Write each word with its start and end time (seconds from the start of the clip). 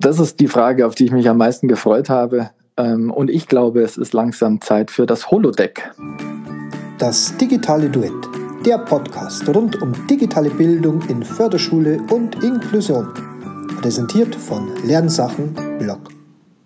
Das 0.00 0.20
ist 0.20 0.38
die 0.38 0.46
Frage, 0.46 0.86
auf 0.86 0.94
die 0.94 1.06
ich 1.06 1.10
mich 1.10 1.28
am 1.28 1.38
meisten 1.38 1.66
gefreut 1.66 2.08
habe. 2.08 2.50
Ähm, 2.76 3.10
und 3.10 3.30
ich 3.30 3.48
glaube, 3.48 3.82
es 3.82 3.96
ist 3.96 4.12
langsam 4.12 4.60
Zeit 4.60 4.92
für 4.92 5.06
das 5.06 5.32
Holodeck. 5.32 5.90
Das 6.98 7.36
digitale 7.36 7.90
Duett, 7.90 8.12
der 8.64 8.78
Podcast 8.78 9.48
rund 9.48 9.82
um 9.82 9.92
digitale 10.06 10.50
Bildung 10.50 11.02
in 11.08 11.24
Förderschule 11.24 12.00
und 12.12 12.44
Inklusion. 12.44 13.08
Präsentiert 13.80 14.36
von 14.36 14.70
Lernsachen 14.86 15.56
Blog. 15.80 15.98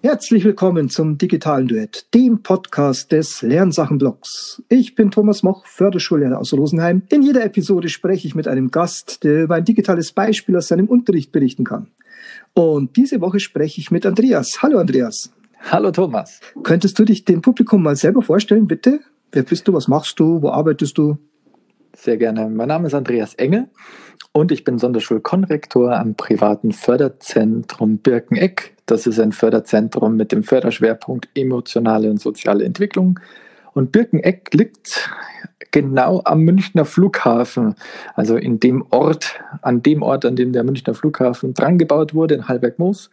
Herzlich 0.02 0.44
willkommen 0.44 0.90
zum 0.90 1.16
digitalen 1.16 1.68
Duett, 1.68 2.12
dem 2.12 2.42
Podcast 2.42 3.12
des 3.12 3.40
Lernsachen-Blogs. 3.40 4.62
Ich 4.68 4.94
bin 4.94 5.10
Thomas 5.10 5.42
Moch, 5.42 5.64
Förderschullehrer 5.64 6.38
aus 6.38 6.52
Rosenheim. 6.52 7.02
In 7.08 7.22
jeder 7.22 7.44
Episode 7.46 7.88
spreche 7.88 8.26
ich 8.26 8.34
mit 8.34 8.46
einem 8.46 8.70
Gast, 8.70 9.24
der 9.24 9.44
über 9.44 9.54
ein 9.54 9.64
digitales 9.64 10.12
Beispiel 10.12 10.54
aus 10.54 10.68
seinem 10.68 10.88
Unterricht 10.88 11.32
berichten 11.32 11.64
kann. 11.64 11.86
Und 12.54 12.96
diese 12.96 13.20
Woche 13.20 13.40
spreche 13.40 13.80
ich 13.80 13.90
mit 13.90 14.06
Andreas. 14.06 14.62
Hallo 14.62 14.78
Andreas. 14.78 15.32
Hallo 15.70 15.90
Thomas. 15.90 16.40
Könntest 16.62 16.98
du 16.98 17.04
dich 17.04 17.24
dem 17.24 17.40
Publikum 17.40 17.82
mal 17.82 17.96
selber 17.96 18.22
vorstellen, 18.22 18.66
bitte? 18.66 19.00
Wer 19.30 19.44
bist 19.44 19.66
du? 19.68 19.72
Was 19.72 19.88
machst 19.88 20.18
du? 20.18 20.42
Wo 20.42 20.50
arbeitest 20.50 20.98
du? 20.98 21.18
Sehr 21.94 22.16
gerne. 22.16 22.48
Mein 22.48 22.68
Name 22.68 22.86
ist 22.88 22.94
Andreas 22.94 23.34
Engel 23.34 23.68
und 24.32 24.50
ich 24.50 24.64
bin 24.64 24.78
Sonderschulkonrektor 24.78 25.94
am 25.94 26.14
privaten 26.14 26.72
Förderzentrum 26.72 27.98
Birkeneck. 27.98 28.74
Das 28.86 29.06
ist 29.06 29.20
ein 29.20 29.32
Förderzentrum 29.32 30.16
mit 30.16 30.32
dem 30.32 30.42
Förderschwerpunkt 30.42 31.28
emotionale 31.34 32.10
und 32.10 32.20
soziale 32.20 32.64
Entwicklung. 32.64 33.20
Und 33.74 33.92
Birkeneck 33.92 34.52
liegt 34.52 35.10
genau 35.70 36.22
am 36.24 36.42
Münchner 36.42 36.84
Flughafen, 36.84 37.74
also 38.14 38.36
in 38.36 38.60
dem 38.60 38.84
Ort, 38.90 39.40
an 39.62 39.82
dem 39.82 40.02
Ort, 40.02 40.24
an 40.24 40.36
dem 40.36 40.52
der 40.52 40.64
Münchner 40.64 40.94
Flughafen 40.94 41.54
dran 41.54 41.78
gebaut 41.78 42.14
wurde, 42.14 42.34
in 42.34 42.48
Halberg-Moos, 42.48 43.10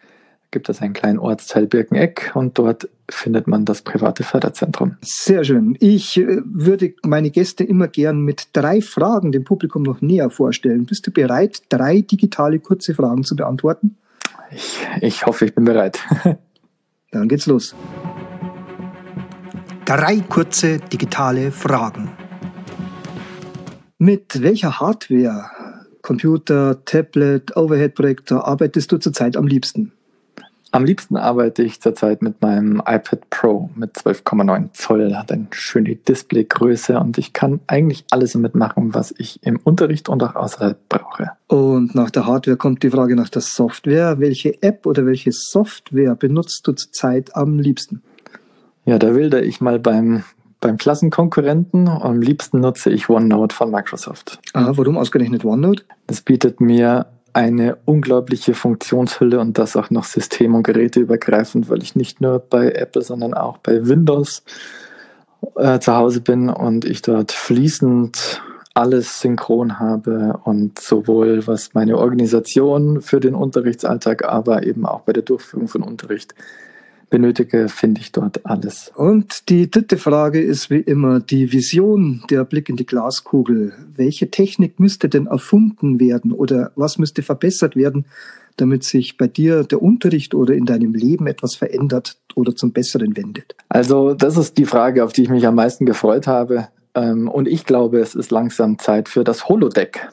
gibt 0.51 0.69
es 0.69 0.81
einen 0.81 0.93
kleinen 0.93 1.19
Ortsteil 1.19 1.67
Birkeneck 1.67 2.31
und 2.33 2.57
dort 2.57 2.89
findet 3.09 3.47
man 3.47 3.65
das 3.65 3.81
private 3.81 4.23
Förderzentrum. 4.23 4.97
Sehr 5.01 5.43
schön. 5.43 5.77
Ich 5.79 6.17
äh, 6.17 6.41
würde 6.43 6.93
meine 7.03 7.29
Gäste 7.29 7.63
immer 7.63 7.87
gern 7.87 8.21
mit 8.21 8.49
drei 8.53 8.81
Fragen 8.81 9.31
dem 9.31 9.43
Publikum 9.43 9.83
noch 9.83 10.01
näher 10.01 10.29
vorstellen. 10.29 10.85
Bist 10.85 11.05
du 11.05 11.11
bereit, 11.11 11.61
drei 11.69 12.01
digitale 12.01 12.59
kurze 12.59 12.93
Fragen 12.93 13.23
zu 13.23 13.35
beantworten? 13.35 13.97
Ich, 14.51 14.79
ich 15.01 15.25
hoffe, 15.25 15.45
ich 15.45 15.53
bin 15.53 15.65
bereit. 15.65 15.99
Dann 17.11 17.27
geht's 17.27 17.45
los. 17.45 17.75
Drei 19.89 20.19
kurze 20.19 20.77
digitale 20.77 21.51
Fragen. 21.51 22.11
Mit 23.97 24.39
welcher 24.39 24.79
Hardware, 24.79 25.49
Computer, 26.03 26.85
Tablet, 26.85 27.57
Overhead-Projektor 27.57 28.47
arbeitest 28.47 28.91
du 28.91 28.99
zurzeit 28.99 29.35
am 29.35 29.47
liebsten? 29.47 29.91
Am 30.69 30.85
liebsten 30.85 31.17
arbeite 31.17 31.63
ich 31.63 31.81
zurzeit 31.81 32.21
mit 32.21 32.39
meinem 32.43 32.83
iPad 32.85 33.31
Pro 33.31 33.71
mit 33.73 33.95
12,9 33.95 34.73
Zoll, 34.73 35.15
hat 35.15 35.31
eine 35.31 35.47
schöne 35.49 35.95
Displaygröße 35.95 36.99
und 36.99 37.17
ich 37.17 37.33
kann 37.33 37.59
eigentlich 37.65 38.05
alles 38.11 38.33
damit 38.33 38.53
machen, 38.53 38.93
was 38.93 39.11
ich 39.17 39.39
im 39.41 39.57
Unterricht 39.63 40.07
und 40.07 40.21
auch 40.21 40.35
außerhalb 40.35 40.77
brauche. 40.87 41.31
Und 41.47 41.95
nach 41.95 42.11
der 42.11 42.27
Hardware 42.27 42.57
kommt 42.57 42.83
die 42.83 42.91
Frage 42.91 43.15
nach 43.15 43.29
der 43.29 43.41
Software. 43.41 44.19
Welche 44.19 44.61
App 44.61 44.85
oder 44.85 45.07
welche 45.07 45.31
Software 45.31 46.13
benutzt 46.13 46.67
du 46.67 46.73
zurzeit 46.73 47.35
am 47.35 47.57
liebsten? 47.57 48.03
Ja, 48.89 48.97
da 48.97 49.13
wilder 49.13 49.43
ich 49.43 49.61
mal 49.61 49.77
beim 49.77 50.23
beim 50.61 50.77
Klassenkonkurrenten. 50.77 51.87
Am 51.87 52.21
liebsten 52.21 52.59
nutze 52.59 52.89
ich 52.89 53.07
OneNote 53.07 53.55
von 53.55 53.69
Microsoft. 53.69 54.39
Ah, 54.53 54.71
warum 54.73 54.97
ausgerechnet 54.97 55.45
OneNote? 55.45 55.83
Das 56.07 56.21
bietet 56.21 56.59
mir 56.59 57.05
eine 57.33 57.77
unglaubliche 57.85 58.55
Funktionshülle 58.55 59.39
und 59.39 59.59
das 59.59 59.75
auch 59.75 59.91
noch 59.91 60.05
system- 60.05 60.55
und 60.55 60.63
geräteübergreifend, 60.63 61.69
weil 61.69 61.83
ich 61.83 61.95
nicht 61.95 62.19
nur 62.19 62.39
bei 62.39 62.71
Apple, 62.71 63.03
sondern 63.03 63.35
auch 63.35 63.59
bei 63.59 63.87
Windows 63.87 64.43
äh, 65.55 65.77
zu 65.77 65.95
Hause 65.95 66.21
bin 66.21 66.49
und 66.49 66.83
ich 66.83 67.03
dort 67.03 67.31
fließend 67.31 68.41
alles 68.73 69.21
synchron 69.21 69.79
habe 69.79 70.39
und 70.45 70.79
sowohl 70.79 71.45
was 71.45 71.75
meine 71.75 71.99
Organisation 71.99 73.01
für 73.01 73.19
den 73.19 73.35
Unterrichtsalltag, 73.35 74.25
aber 74.25 74.63
eben 74.63 74.87
auch 74.87 75.01
bei 75.01 75.13
der 75.13 75.23
Durchführung 75.23 75.67
von 75.67 75.83
Unterricht 75.83 76.33
benötige, 77.09 77.69
finde 77.69 78.01
ich 78.01 78.11
dort 78.11 78.45
alles. 78.45 78.91
Und 78.95 79.49
die 79.49 79.69
dritte 79.69 79.97
Frage 79.97 80.41
ist 80.41 80.69
wie 80.69 80.79
immer 80.79 81.19
die 81.19 81.51
Vision, 81.51 82.23
der 82.29 82.43
Blick 82.43 82.69
in 82.69 82.75
die 82.75 82.85
Glaskugel. 82.85 83.73
Welche 83.95 84.29
Technik 84.29 84.79
müsste 84.79 85.09
denn 85.09 85.27
erfunden 85.27 85.99
werden 85.99 86.31
oder 86.31 86.71
was 86.75 86.97
müsste 86.97 87.23
verbessert 87.23 87.75
werden, 87.75 88.05
damit 88.57 88.83
sich 88.83 89.17
bei 89.17 89.27
dir 89.27 89.63
der 89.63 89.81
Unterricht 89.81 90.35
oder 90.35 90.53
in 90.53 90.65
deinem 90.65 90.93
Leben 90.93 91.27
etwas 91.27 91.55
verändert 91.55 92.17
oder 92.35 92.55
zum 92.55 92.71
Besseren 92.71 93.15
wendet? 93.15 93.55
Also 93.69 94.13
das 94.13 94.37
ist 94.37 94.57
die 94.57 94.65
Frage, 94.65 95.03
auf 95.03 95.13
die 95.13 95.23
ich 95.23 95.29
mich 95.29 95.47
am 95.47 95.55
meisten 95.55 95.85
gefreut 95.85 96.27
habe. 96.27 96.67
Ähm, 96.95 97.27
und 97.27 97.47
ich 97.47 97.65
glaube, 97.65 97.99
es 97.99 98.15
ist 98.15 98.31
langsam 98.31 98.79
Zeit 98.79 99.09
für 99.09 99.23
das 99.23 99.47
Holodeck. 99.47 100.09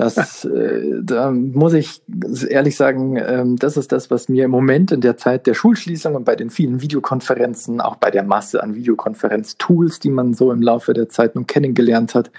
Das, 0.00 0.46
äh, 0.46 1.02
da 1.02 1.30
muss 1.30 1.74
ich 1.74 2.00
ehrlich 2.48 2.74
sagen, 2.74 3.16
äh, 3.16 3.44
das 3.58 3.76
ist 3.76 3.92
das, 3.92 4.10
was 4.10 4.30
mir 4.30 4.46
im 4.46 4.50
Moment 4.50 4.92
in 4.92 5.02
der 5.02 5.18
Zeit 5.18 5.46
der 5.46 5.52
Schulschließung 5.52 6.14
und 6.14 6.24
bei 6.24 6.36
den 6.36 6.48
vielen 6.48 6.80
Videokonferenzen, 6.80 7.82
auch 7.82 7.96
bei 7.96 8.10
der 8.10 8.22
Masse 8.22 8.62
an 8.62 8.74
Videokonferenz-Tools, 8.74 10.00
die 10.00 10.08
man 10.08 10.32
so 10.32 10.52
im 10.52 10.62
Laufe 10.62 10.94
der 10.94 11.10
Zeit 11.10 11.34
nun 11.34 11.46
kennengelernt 11.46 12.14
hat, 12.14 12.30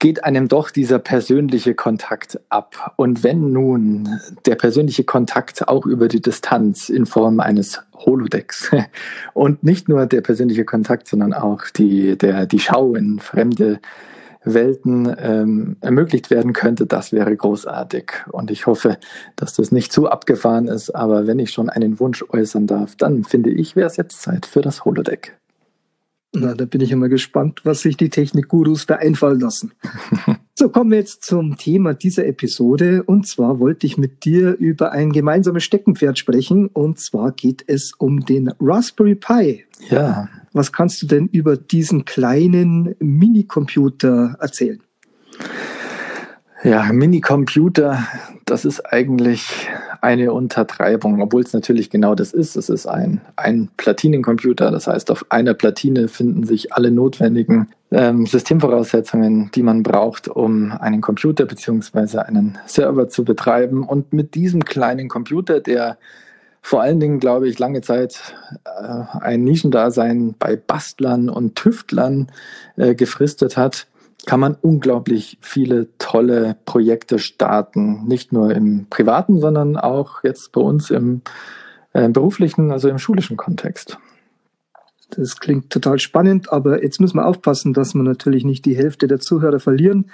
geht 0.00 0.24
einem 0.24 0.48
doch 0.48 0.70
dieser 0.70 0.98
persönliche 0.98 1.76
Kontakt 1.76 2.40
ab. 2.48 2.92
Und 2.96 3.22
wenn 3.22 3.52
nun 3.52 4.18
der 4.44 4.56
persönliche 4.56 5.04
Kontakt 5.04 5.68
auch 5.68 5.86
über 5.86 6.08
die 6.08 6.20
Distanz 6.20 6.88
in 6.88 7.06
Form 7.06 7.38
eines 7.38 7.84
Holodecks 7.94 8.68
und 9.32 9.62
nicht 9.62 9.88
nur 9.88 10.06
der 10.06 10.22
persönliche 10.22 10.64
Kontakt, 10.64 11.06
sondern 11.06 11.34
auch 11.34 11.62
die, 11.76 12.18
der, 12.18 12.46
die 12.46 12.58
Schau 12.58 12.96
in 12.96 13.20
fremde 13.20 13.78
Welten 14.44 15.14
ähm, 15.18 15.76
ermöglicht 15.80 16.30
werden 16.30 16.52
könnte, 16.52 16.86
das 16.86 17.12
wäre 17.12 17.34
großartig. 17.36 18.12
Und 18.30 18.50
ich 18.50 18.66
hoffe, 18.66 18.98
dass 19.36 19.54
das 19.54 19.72
nicht 19.72 19.92
zu 19.92 20.08
abgefahren 20.08 20.68
ist. 20.68 20.90
Aber 20.90 21.26
wenn 21.26 21.38
ich 21.38 21.52
schon 21.52 21.70
einen 21.70 22.00
Wunsch 22.00 22.24
äußern 22.28 22.66
darf, 22.66 22.96
dann 22.96 23.24
finde 23.24 23.50
ich, 23.50 23.76
wäre 23.76 23.86
es 23.86 23.96
jetzt 23.96 24.20
Zeit 24.20 24.46
für 24.46 24.60
das 24.60 24.84
Holodeck. 24.84 25.38
Na, 26.34 26.54
da 26.54 26.64
bin 26.64 26.80
ich 26.80 26.90
immer 26.90 27.08
gespannt, 27.08 27.60
was 27.64 27.80
sich 27.80 27.96
die 27.96 28.08
Technikgurus 28.08 28.86
da 28.86 28.96
einfallen 28.96 29.40
lassen. 29.40 29.72
so, 30.54 30.68
kommen 30.68 30.90
wir 30.90 30.98
jetzt 30.98 31.24
zum 31.24 31.56
Thema 31.56 31.94
dieser 31.94 32.26
Episode. 32.26 33.02
Und 33.04 33.26
zwar 33.26 33.58
wollte 33.58 33.86
ich 33.86 33.96
mit 33.96 34.24
dir 34.24 34.54
über 34.58 34.92
ein 34.92 35.12
gemeinsames 35.12 35.64
Steckenpferd 35.64 36.18
sprechen. 36.18 36.66
Und 36.66 37.00
zwar 37.00 37.32
geht 37.32 37.64
es 37.66 37.92
um 37.94 38.20
den 38.20 38.52
Raspberry 38.60 39.14
Pi. 39.14 39.64
Ja. 39.88 40.28
Was 40.52 40.70
kannst 40.70 41.00
du 41.02 41.06
denn 41.06 41.26
über 41.28 41.56
diesen 41.56 42.04
kleinen 42.04 42.94
Minicomputer 42.98 44.36
erzählen? 44.40 44.82
Ja, 46.62 46.92
Minicomputer, 46.92 48.06
das 48.44 48.64
ist 48.66 48.80
eigentlich 48.80 49.68
eine 50.02 50.32
Untertreibung, 50.32 51.22
obwohl 51.22 51.42
es 51.42 51.52
natürlich 51.52 51.90
genau 51.90 52.14
das 52.14 52.32
ist. 52.32 52.56
Es 52.56 52.68
ist 52.68 52.86
ein, 52.86 53.20
ein 53.36 53.70
Platinencomputer, 53.78 54.70
das 54.70 54.86
heißt, 54.86 55.10
auf 55.10 55.24
einer 55.30 55.54
Platine 55.54 56.08
finden 56.08 56.44
sich 56.44 56.72
alle 56.74 56.90
notwendigen 56.90 57.68
ähm, 57.92 58.26
Systemvoraussetzungen, 58.26 59.50
die 59.54 59.62
man 59.62 59.82
braucht, 59.82 60.28
um 60.28 60.72
einen 60.72 61.00
Computer 61.00 61.44
bzw. 61.44 62.18
einen 62.18 62.58
Server 62.66 63.08
zu 63.08 63.24
betreiben. 63.24 63.84
Und 63.84 64.12
mit 64.12 64.34
diesem 64.34 64.64
kleinen 64.64 65.08
Computer, 65.08 65.60
der 65.60 65.98
vor 66.62 66.80
allen 66.80 67.00
Dingen, 67.00 67.20
glaube 67.20 67.48
ich, 67.48 67.58
lange 67.58 67.82
Zeit 67.82 68.34
äh, 68.64 69.18
ein 69.20 69.44
Nischendasein 69.44 70.34
bei 70.38 70.56
Bastlern 70.56 71.28
und 71.28 71.56
Tüftlern 71.56 72.28
äh, 72.76 72.94
gefristet 72.94 73.56
hat, 73.56 73.86
kann 74.26 74.40
man 74.40 74.56
unglaublich 74.60 75.38
viele 75.40 75.88
tolle 75.98 76.56
Projekte 76.64 77.18
starten. 77.18 78.06
Nicht 78.06 78.32
nur 78.32 78.54
im 78.54 78.86
privaten, 78.88 79.40
sondern 79.40 79.76
auch 79.76 80.22
jetzt 80.22 80.52
bei 80.52 80.60
uns 80.60 80.90
im 80.90 81.22
äh, 81.92 82.08
beruflichen, 82.08 82.70
also 82.70 82.88
im 82.88 82.98
schulischen 82.98 83.36
Kontext. 83.36 83.98
Das 85.16 85.38
klingt 85.38 85.70
total 85.70 85.98
spannend, 85.98 86.52
aber 86.52 86.82
jetzt 86.82 87.00
müssen 87.00 87.16
wir 87.16 87.26
aufpassen, 87.26 87.72
dass 87.72 87.94
wir 87.94 88.02
natürlich 88.02 88.44
nicht 88.44 88.64
die 88.64 88.76
Hälfte 88.76 89.08
der 89.08 89.20
Zuhörer 89.20 89.60
verlieren 89.60 90.06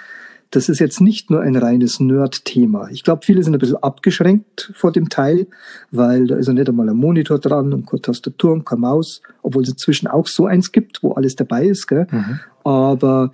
das 0.51 0.67
ist 0.67 0.79
jetzt 0.79 0.99
nicht 0.99 1.29
nur 1.29 1.41
ein 1.41 1.55
reines 1.55 1.99
Nerd-Thema. 1.99 2.89
Ich 2.91 3.03
glaube, 3.03 3.21
viele 3.23 3.43
sind 3.43 3.53
ein 3.53 3.59
bisschen 3.59 3.83
abgeschränkt 3.83 4.71
vor 4.73 4.91
dem 4.91 5.09
Teil, 5.09 5.47
weil 5.91 6.25
da 6.25 6.37
ist 6.37 6.47
ja 6.47 6.53
nicht 6.53 6.67
einmal 6.67 6.89
ein 6.89 6.95
Monitor 6.95 7.37
dran 7.37 7.71
und 7.71 7.85
keine 7.85 8.01
Tastatur 8.01 8.53
und 8.53 8.65
keine 8.65 8.81
Maus, 8.81 9.21
obwohl 9.43 9.63
es 9.63 9.69
inzwischen 9.69 10.07
auch 10.07 10.27
so 10.27 10.47
eins 10.47 10.71
gibt, 10.71 11.03
wo 11.03 11.11
alles 11.11 11.35
dabei 11.35 11.65
ist. 11.65 11.87
Gell? 11.87 12.07
Mhm. 12.09 12.39
Aber 12.63 13.31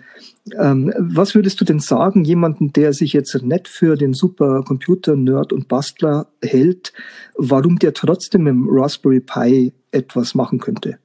ähm, 0.59 0.93
was 0.99 1.35
würdest 1.35 1.59
du 1.61 1.65
denn 1.65 1.79
sagen, 1.79 2.25
jemanden, 2.25 2.73
der 2.73 2.91
sich 2.91 3.13
jetzt 3.13 3.33
nicht 3.41 3.67
für 3.69 3.95
den 3.95 4.13
Supercomputer-Nerd 4.13 5.53
und 5.53 5.69
Bastler 5.69 6.27
hält, 6.41 6.91
warum 7.37 7.79
der 7.79 7.93
trotzdem 7.93 8.45
im 8.47 8.67
Raspberry 8.69 9.21
Pi 9.21 9.73
etwas 9.91 10.35
machen 10.35 10.59
könnte? 10.59 10.99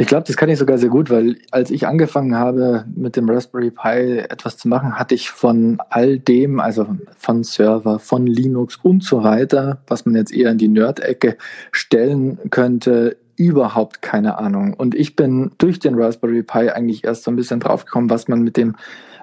Ich 0.00 0.06
glaube, 0.06 0.22
das 0.24 0.36
kann 0.36 0.48
ich 0.48 0.60
sogar 0.60 0.78
sehr 0.78 0.90
gut, 0.90 1.10
weil 1.10 1.38
als 1.50 1.72
ich 1.72 1.88
angefangen 1.88 2.36
habe, 2.36 2.84
mit 2.94 3.16
dem 3.16 3.28
Raspberry 3.28 3.72
Pi 3.72 4.18
etwas 4.18 4.56
zu 4.56 4.68
machen, 4.68 4.96
hatte 4.96 5.16
ich 5.16 5.28
von 5.28 5.78
all 5.90 6.20
dem, 6.20 6.60
also 6.60 6.86
von 7.16 7.42
Server, 7.42 7.98
von 7.98 8.24
Linux 8.24 8.76
und 8.76 9.02
so 9.02 9.24
weiter, 9.24 9.82
was 9.88 10.06
man 10.06 10.14
jetzt 10.14 10.32
eher 10.32 10.52
in 10.52 10.58
die 10.58 10.68
Nerd-Ecke 10.68 11.36
stellen 11.72 12.38
könnte, 12.50 13.16
überhaupt 13.34 14.00
keine 14.00 14.38
Ahnung. 14.38 14.72
Und 14.74 14.94
ich 14.94 15.16
bin 15.16 15.50
durch 15.58 15.80
den 15.80 16.00
Raspberry 16.00 16.44
Pi 16.44 16.70
eigentlich 16.70 17.02
erst 17.02 17.24
so 17.24 17.32
ein 17.32 17.36
bisschen 17.36 17.58
draufgekommen, 17.58 18.08
was 18.08 18.28
man 18.28 18.42
mit 18.42 18.56
dem 18.56 18.76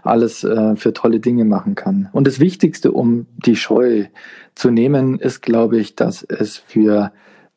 alles 0.03 0.43
äh, 0.43 0.75
für 0.75 0.91
tolle 0.91 1.21
Dinge 1.21 1.45
machen 1.45 1.75
kann. 1.75 2.09
Und 2.11 2.27
das 2.27 2.41
Wichtigste, 2.41 2.91
um 2.91 3.27
die 3.37 3.55
Scheu 3.55 4.07
zu 4.55 4.71
nehmen, 4.71 5.19
ist, 5.19 5.41
glaube 5.41 5.77
ich, 5.77 5.95
dass 5.95 6.21
es 6.21 6.57
für 6.57 7.13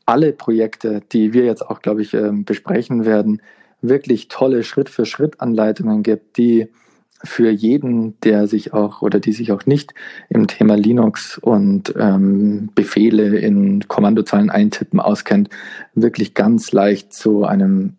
alle 0.08 0.32
Projekte, 0.32 1.02
die 1.12 1.34
wir 1.34 1.44
jetzt 1.44 1.62
auch, 1.62 1.82
glaube 1.82 2.00
ich, 2.00 2.14
ähm, 2.14 2.44
besprechen 2.44 3.04
werden, 3.04 3.42
wirklich 3.82 4.28
tolle 4.28 4.64
Schritt-für-Schritt-Anleitungen 4.64 6.02
gibt, 6.02 6.38
die 6.38 6.68
für 7.22 7.50
jeden, 7.50 8.18
der 8.20 8.46
sich 8.46 8.72
auch 8.72 9.02
oder 9.02 9.20
die 9.20 9.32
sich 9.32 9.52
auch 9.52 9.66
nicht 9.66 9.92
im 10.30 10.46
Thema 10.46 10.76
Linux 10.76 11.36
und 11.36 11.92
ähm, 11.98 12.70
Befehle 12.74 13.38
in 13.38 13.86
Kommandozeilen 13.86 14.50
eintippen 14.50 14.98
auskennt, 14.98 15.50
wirklich 15.94 16.32
ganz 16.32 16.72
leicht 16.72 17.12
zu 17.12 17.44
einem 17.44 17.96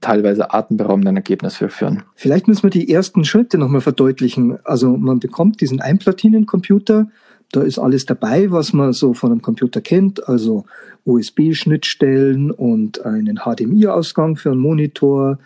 teilweise 0.00 0.52
atemberaubenden 0.52 1.16
Ergebnis 1.16 1.56
führen. 1.56 2.02
Vielleicht 2.14 2.46
müssen 2.46 2.64
wir 2.64 2.70
die 2.70 2.92
ersten 2.92 3.24
Schritte 3.24 3.56
nochmal 3.56 3.80
verdeutlichen. 3.80 4.58
Also 4.64 4.96
man 4.96 5.18
bekommt 5.18 5.60
diesen 5.60 5.80
Einplatinencomputer, 5.80 7.08
da 7.52 7.62
ist 7.62 7.78
alles 7.78 8.04
dabei, 8.04 8.50
was 8.50 8.72
man 8.72 8.92
so 8.92 9.14
von 9.14 9.32
einem 9.32 9.42
Computer 9.42 9.80
kennt, 9.80 10.28
also 10.28 10.64
USB-Schnittstellen 11.04 12.50
und 12.50 13.04
einen 13.04 13.40
HDMI-Ausgang 13.44 14.36
für 14.36 14.50
einen 14.50 14.60
Monitor 14.60 15.38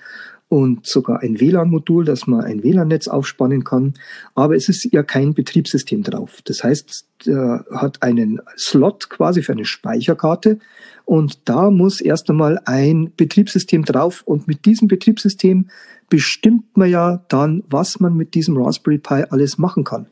und 0.48 0.84
sogar 0.84 1.20
ein 1.22 1.40
WLAN-Modul, 1.40 2.04
dass 2.04 2.26
man 2.26 2.42
ein 2.42 2.62
WLAN-Netz 2.62 3.08
aufspannen 3.08 3.64
kann. 3.64 3.94
Aber 4.34 4.54
es 4.54 4.68
ist 4.68 4.84
ja 4.92 5.02
kein 5.02 5.32
Betriebssystem 5.32 6.02
drauf. 6.02 6.40
Das 6.44 6.62
heißt, 6.62 7.06
er 7.26 7.64
hat 7.72 8.02
einen 8.02 8.40
Slot 8.58 9.08
quasi 9.08 9.42
für 9.42 9.52
eine 9.52 9.64
Speicherkarte 9.64 10.58
und 11.06 11.38
da 11.48 11.70
muss 11.70 12.00
erst 12.00 12.28
einmal 12.28 12.60
ein 12.66 13.12
Betriebssystem 13.16 13.84
drauf 13.84 14.22
und 14.26 14.46
mit 14.46 14.66
diesem 14.66 14.88
Betriebssystem 14.88 15.68
bestimmt 16.10 16.76
man 16.76 16.90
ja 16.90 17.24
dann, 17.28 17.64
was 17.70 17.98
man 18.00 18.14
mit 18.14 18.34
diesem 18.34 18.56
Raspberry 18.58 18.98
Pi 18.98 19.24
alles 19.30 19.56
machen 19.56 19.84
kann. 19.84 20.06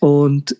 Und 0.00 0.56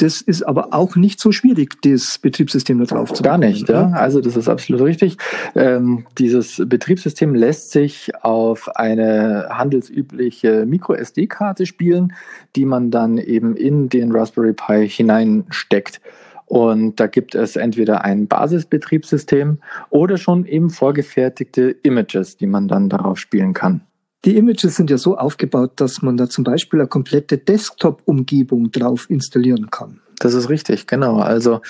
das 0.00 0.22
ist 0.22 0.42
aber 0.42 0.72
auch 0.72 0.96
nicht 0.96 1.20
so 1.20 1.30
schwierig, 1.30 1.82
das 1.82 2.18
Betriebssystem 2.18 2.78
da 2.78 2.84
drauf 2.84 3.12
zu 3.12 3.22
Gar 3.22 3.36
nicht, 3.36 3.68
ja. 3.68 3.90
Also 3.90 4.20
das 4.20 4.34
ist 4.34 4.48
absolut 4.48 4.82
richtig. 4.82 5.18
Ähm, 5.54 6.06
dieses 6.16 6.62
Betriebssystem 6.66 7.34
lässt 7.34 7.72
sich 7.72 8.10
auf 8.22 8.74
eine 8.76 9.48
handelsübliche 9.50 10.64
Micro-SD-Karte 10.64 11.66
spielen, 11.66 12.14
die 12.56 12.64
man 12.64 12.90
dann 12.90 13.18
eben 13.18 13.56
in 13.56 13.90
den 13.90 14.12
Raspberry 14.12 14.54
Pi 14.54 14.88
hineinsteckt. 14.88 16.00
Und 16.46 16.98
da 16.98 17.06
gibt 17.06 17.34
es 17.34 17.56
entweder 17.56 18.02
ein 18.02 18.26
Basisbetriebssystem 18.26 19.58
oder 19.90 20.16
schon 20.16 20.46
eben 20.46 20.70
vorgefertigte 20.70 21.76
Images, 21.82 22.38
die 22.38 22.46
man 22.46 22.68
dann 22.68 22.88
darauf 22.88 23.18
spielen 23.18 23.52
kann. 23.52 23.82
Die 24.24 24.36
Images 24.36 24.76
sind 24.76 24.90
ja 24.90 24.98
so 24.98 25.16
aufgebaut, 25.16 25.72
dass 25.76 26.02
man 26.02 26.16
da 26.16 26.28
zum 26.28 26.44
Beispiel 26.44 26.80
eine 26.80 26.88
komplette 26.88 27.38
Desktop-Umgebung 27.38 28.70
drauf 28.70 29.08
installieren 29.08 29.70
kann. 29.70 30.00
Das 30.18 30.34
ist 30.34 30.50
richtig, 30.50 30.86
genau. 30.86 31.20
Also 31.20 31.62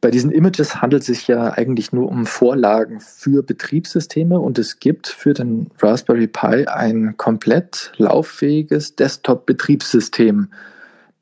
bei 0.00 0.10
diesen 0.10 0.30
Images 0.30 0.80
handelt 0.80 1.02
es 1.02 1.08
sich 1.08 1.28
ja 1.28 1.52
eigentlich 1.52 1.92
nur 1.92 2.08
um 2.08 2.24
Vorlagen 2.24 3.00
für 3.00 3.42
Betriebssysteme 3.42 4.38
und 4.38 4.58
es 4.58 4.78
gibt 4.78 5.08
für 5.08 5.34
den 5.34 5.70
Raspberry 5.82 6.28
Pi 6.28 6.66
ein 6.66 7.16
komplett 7.16 7.92
lauffähiges 7.96 8.94
Desktop-Betriebssystem, 8.96 10.48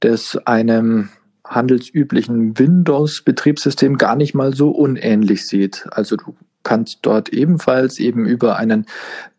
das 0.00 0.36
einem 0.46 1.08
handelsüblichen 1.44 2.58
Windows-Betriebssystem 2.58 3.98
gar 3.98 4.14
nicht 4.14 4.34
mal 4.34 4.54
so 4.54 4.70
unähnlich 4.70 5.46
sieht. 5.46 5.86
Also 5.90 6.16
du 6.16 6.36
kannst 6.62 6.98
dort 7.02 7.30
ebenfalls 7.30 7.98
eben 7.98 8.26
über 8.26 8.56
einen 8.56 8.86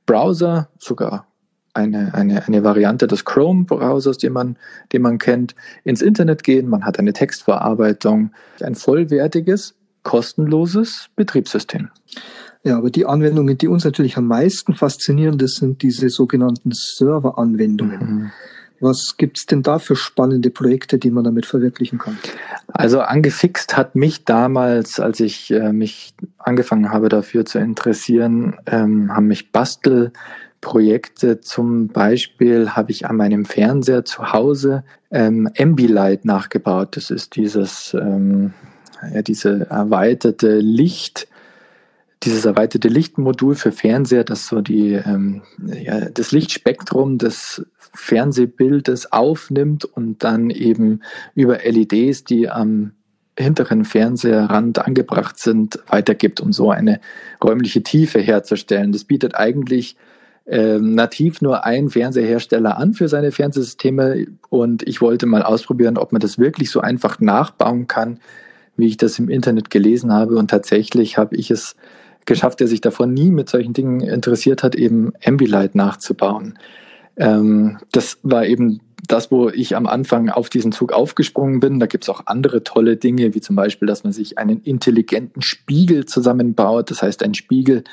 Browser, 0.07 0.69
sogar 0.79 1.27
eine, 1.77 2.13
eine, 2.13 2.45
eine 2.47 2.63
Variante 2.63 3.07
des 3.07 3.23
Chrome-Browsers, 3.23 4.17
den 4.17 4.33
man, 4.33 4.57
den 4.91 5.03
man 5.03 5.19
kennt, 5.19 5.55
ins 5.83 6.01
Internet 6.01 6.43
gehen. 6.43 6.67
Man 6.67 6.83
hat 6.83 6.97
eine 6.97 7.13
Textverarbeitung, 7.13 8.31
ein 8.61 8.73
vollwertiges, 8.73 9.75
kostenloses 10.01 11.09
Betriebssystem. 11.15 11.89
Ja, 12.63 12.77
aber 12.77 12.89
die 12.89 13.05
Anwendungen, 13.05 13.57
die 13.57 13.67
uns 13.67 13.85
natürlich 13.85 14.17
am 14.17 14.25
meisten 14.27 14.73
faszinieren, 14.73 15.37
das 15.37 15.53
sind 15.53 15.83
diese 15.83 16.09
sogenannten 16.09 16.71
Server-Anwendungen. 16.73 17.99
Mhm. 17.99 18.31
Was 18.79 19.15
gibt 19.17 19.37
es 19.37 19.45
denn 19.45 19.63
da 19.63 19.79
für 19.79 19.95
spannende 19.95 20.49
Projekte, 20.49 20.99
die 20.99 21.09
man 21.09 21.23
damit 21.23 21.45
verwirklichen 21.45 21.97
kann? 21.97 22.17
Also 22.67 23.01
angefixt 23.01 23.75
hat 23.75 23.95
mich 23.95 24.25
damals, 24.25 24.99
als 24.99 25.19
ich 25.19 25.51
äh, 25.51 25.73
mich 25.73 26.13
angefangen 26.37 26.91
habe 26.91 27.09
dafür 27.09 27.45
zu 27.45 27.59
interessieren, 27.59 28.55
ähm, 28.67 29.15
haben 29.15 29.27
mich 29.27 29.51
Bastelprojekte. 29.51 31.41
Zum 31.41 31.87
Beispiel 31.87 32.71
habe 32.71 32.91
ich 32.91 33.07
an 33.07 33.15
meinem 33.15 33.45
Fernseher 33.45 34.05
zu 34.05 34.31
Hause 34.31 34.83
ähm, 35.09 35.49
Ambilight 35.57 36.25
nachgebaut. 36.25 36.97
Das 36.97 37.09
ist 37.09 37.35
dieses, 37.35 37.95
ähm, 37.99 38.53
ja, 39.13 39.21
diese 39.23 39.67
erweiterte 39.69 40.59
Licht 40.59 41.27
dieses 42.27 42.43
erweiterte 42.43 42.89
Lichtmodul 42.89 43.55
für 43.55 43.71
Fernseher, 43.71 44.25
das 44.25 44.47
so 44.47 44.59
die, 44.59 44.93
ähm, 44.93 45.43
ja, 45.65 46.09
das 46.09 46.33
Lichtspektrum 46.33 47.17
des 47.17 47.65
Fernsehbildes 47.93 49.13
aufnimmt 49.13 49.85
und 49.85 50.25
dann 50.25 50.49
eben 50.49 51.01
über 51.35 51.59
LEDs, 51.63 52.25
die 52.25 52.49
am 52.49 52.91
hinteren 53.39 53.85
Fernsehrand 53.85 54.85
angebracht 54.85 55.39
sind, 55.39 55.79
weitergibt, 55.87 56.41
um 56.41 56.51
so 56.51 56.69
eine 56.69 56.99
räumliche 57.41 57.81
Tiefe 57.81 58.19
herzustellen. 58.19 58.91
Das 58.91 59.05
bietet 59.05 59.35
eigentlich 59.35 59.95
ähm, 60.47 60.95
nativ 60.95 61.41
nur 61.41 61.63
ein 61.63 61.89
Fernsehersteller 61.89 62.77
an 62.77 62.93
für 62.93 63.07
seine 63.07 63.31
Fernsehsysteme 63.31 64.27
und 64.49 64.83
ich 64.83 64.99
wollte 64.99 65.27
mal 65.27 65.43
ausprobieren, 65.43 65.97
ob 65.97 66.11
man 66.11 66.19
das 66.19 66.39
wirklich 66.39 66.71
so 66.71 66.81
einfach 66.81 67.19
nachbauen 67.21 67.87
kann, 67.87 68.19
wie 68.75 68.87
ich 68.87 68.97
das 68.97 69.17
im 69.17 69.29
Internet 69.29 69.69
gelesen 69.69 70.11
habe 70.11 70.35
und 70.35 70.49
tatsächlich 70.49 71.17
habe 71.17 71.37
ich 71.37 71.51
es 71.51 71.75
geschafft, 72.27 72.59
der 72.59 72.67
sich 72.67 72.81
davor 72.81 73.07
nie 73.07 73.31
mit 73.31 73.49
solchen 73.49 73.73
Dingen 73.73 74.01
interessiert 74.01 74.61
hat, 74.61 74.75
eben 74.75 75.13
Ambilight 75.25 75.73
nachzubauen. 75.73 76.59
Ähm, 77.15 77.79
das 77.91 78.19
war 78.21 78.45
eben 78.45 78.81
das, 79.07 79.31
wo 79.31 79.49
ich 79.49 79.75
am 79.75 79.87
Anfang 79.87 80.29
auf 80.29 80.49
diesen 80.49 80.71
Zug 80.71 80.91
aufgesprungen 80.91 81.59
bin. 81.59 81.79
Da 81.79 81.87
gibt 81.87 82.03
es 82.03 82.09
auch 82.09 82.23
andere 82.25 82.63
tolle 82.63 82.97
Dinge, 82.97 83.33
wie 83.33 83.41
zum 83.41 83.55
Beispiel, 83.55 83.87
dass 83.87 84.03
man 84.03 84.13
sich 84.13 84.37
einen 84.37 84.61
intelligenten 84.61 85.41
Spiegel 85.41 86.05
zusammenbaut. 86.05 86.91
Das 86.91 87.01
heißt, 87.01 87.23
ein 87.23 87.33
Spiegel, 87.33 87.83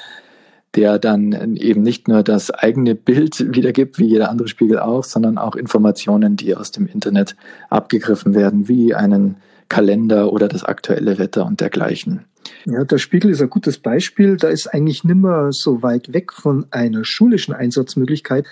der 0.74 0.98
dann 0.98 1.56
eben 1.56 1.82
nicht 1.82 2.08
nur 2.08 2.22
das 2.22 2.50
eigene 2.50 2.94
Bild 2.96 3.54
wiedergibt, 3.54 3.98
wie 3.98 4.06
jeder 4.06 4.30
andere 4.30 4.48
Spiegel 4.48 4.80
auch, 4.80 5.04
sondern 5.04 5.38
auch 5.38 5.54
Informationen, 5.54 6.36
die 6.36 6.56
aus 6.56 6.72
dem 6.72 6.86
Internet 6.86 7.36
abgegriffen 7.70 8.34
werden, 8.34 8.68
wie 8.68 8.94
einen 8.94 9.36
Kalender 9.68 10.32
oder 10.32 10.48
das 10.48 10.64
aktuelle 10.64 11.18
Wetter 11.18 11.46
und 11.46 11.60
dergleichen. 11.60 12.24
Ja, 12.66 12.84
der 12.84 12.98
Spiegel 12.98 13.30
ist 13.30 13.42
ein 13.42 13.50
gutes 13.50 13.78
Beispiel. 13.78 14.36
Da 14.36 14.48
ist 14.48 14.66
eigentlich 14.68 15.04
nimmer 15.04 15.52
so 15.52 15.82
weit 15.82 16.12
weg 16.12 16.32
von 16.32 16.66
einer 16.70 17.04
schulischen 17.04 17.54
Einsatzmöglichkeit, 17.54 18.46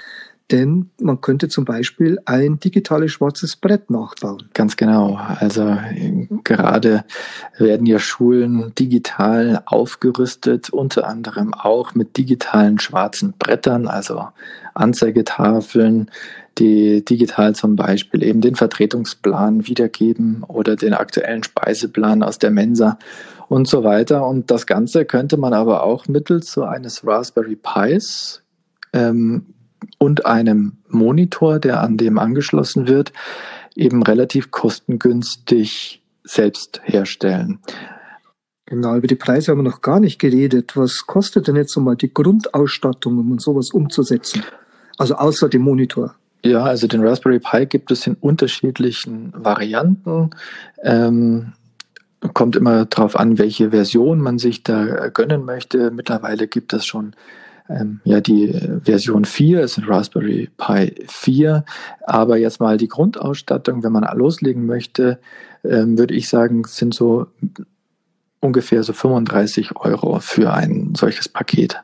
denn 0.50 0.90
man 1.00 1.20
könnte 1.20 1.48
zum 1.48 1.64
Beispiel 1.64 2.18
ein 2.26 2.60
digitales 2.60 3.12
schwarzes 3.12 3.56
Brett 3.56 3.90
nachbauen. 3.90 4.50
Ganz 4.52 4.76
genau. 4.76 5.14
Also 5.16 5.78
gerade 6.44 7.04
werden 7.56 7.86
ja 7.86 7.98
Schulen 7.98 8.72
digital 8.78 9.62
aufgerüstet, 9.64 10.70
unter 10.70 11.06
anderem 11.08 11.54
auch 11.54 11.94
mit 11.94 12.18
digitalen 12.18 12.78
schwarzen 12.78 13.34
Brettern, 13.38 13.88
also 13.88 14.28
Anzeigetafeln, 14.74 16.10
die 16.58 17.02
digital 17.02 17.54
zum 17.54 17.76
Beispiel 17.76 18.22
eben 18.22 18.42
den 18.42 18.54
Vertretungsplan 18.54 19.66
wiedergeben 19.66 20.44
oder 20.46 20.76
den 20.76 20.92
aktuellen 20.92 21.42
Speiseplan 21.42 22.22
aus 22.22 22.38
der 22.38 22.50
Mensa 22.50 22.98
und 23.52 23.68
so 23.68 23.84
weiter. 23.84 24.26
Und 24.26 24.50
das 24.50 24.66
Ganze 24.66 25.04
könnte 25.04 25.36
man 25.36 25.52
aber 25.52 25.82
auch 25.82 26.08
mittels 26.08 26.52
so 26.52 26.62
eines 26.64 27.06
Raspberry 27.06 27.56
Pis 27.56 28.42
ähm, 28.94 29.54
und 29.98 30.24
einem 30.24 30.78
Monitor, 30.88 31.58
der 31.58 31.82
an 31.82 31.98
dem 31.98 32.18
angeschlossen 32.18 32.88
wird, 32.88 33.12
eben 33.76 34.02
relativ 34.02 34.50
kostengünstig 34.50 36.02
selbst 36.24 36.80
herstellen. 36.84 37.58
Genau, 38.64 38.96
über 38.96 39.06
die 39.06 39.16
Preise 39.16 39.52
haben 39.52 39.58
wir 39.58 39.70
noch 39.70 39.82
gar 39.82 40.00
nicht 40.00 40.18
geredet. 40.18 40.74
Was 40.74 41.06
kostet 41.06 41.46
denn 41.46 41.56
jetzt 41.56 41.72
so 41.72 41.80
mal 41.82 41.96
die 41.96 42.12
Grundausstattung, 42.12 43.18
um 43.18 43.38
sowas 43.38 43.70
umzusetzen? 43.70 44.42
Also 44.96 45.16
außer 45.16 45.50
dem 45.50 45.60
Monitor. 45.60 46.14
Ja, 46.42 46.64
also 46.64 46.86
den 46.86 47.06
Raspberry 47.06 47.38
Pi 47.38 47.66
gibt 47.66 47.90
es 47.90 48.06
in 48.06 48.14
unterschiedlichen 48.14 49.34
Varianten. 49.36 50.30
Ähm, 50.82 51.52
kommt 52.34 52.56
immer 52.56 52.84
darauf 52.84 53.18
an, 53.18 53.38
welche 53.38 53.70
Version 53.70 54.20
man 54.20 54.38
sich 54.38 54.62
da 54.62 55.08
gönnen 55.08 55.44
möchte. 55.44 55.90
Mittlerweile 55.90 56.46
gibt 56.46 56.72
es 56.72 56.86
schon 56.86 57.14
ähm, 57.68 58.00
ja 58.04 58.20
die 58.20 58.52
Version 58.82 59.24
4, 59.24 59.62
ist 59.62 59.78
ein 59.78 59.84
Raspberry 59.84 60.50
Pi 60.56 60.94
4. 61.06 61.64
Aber 62.06 62.36
jetzt 62.36 62.60
mal 62.60 62.76
die 62.76 62.88
Grundausstattung, 62.88 63.82
wenn 63.82 63.92
man 63.92 64.06
loslegen 64.16 64.66
möchte, 64.66 65.18
ähm, 65.64 65.98
würde 65.98 66.14
ich 66.14 66.28
sagen, 66.28 66.64
sind 66.64 66.94
so 66.94 67.26
ungefähr 68.40 68.82
so 68.82 68.92
35 68.92 69.76
Euro 69.76 70.18
für 70.20 70.52
ein 70.52 70.94
solches 70.96 71.28
Paket. 71.28 71.80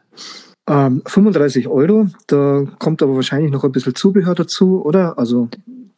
Ähm, 0.68 1.02
35 1.06 1.68
Euro, 1.68 2.08
da 2.26 2.64
kommt 2.78 3.02
aber 3.02 3.14
wahrscheinlich 3.14 3.50
noch 3.50 3.64
ein 3.64 3.72
bisschen 3.72 3.94
Zubehör 3.94 4.34
dazu, 4.34 4.84
oder? 4.84 5.18
Also 5.18 5.48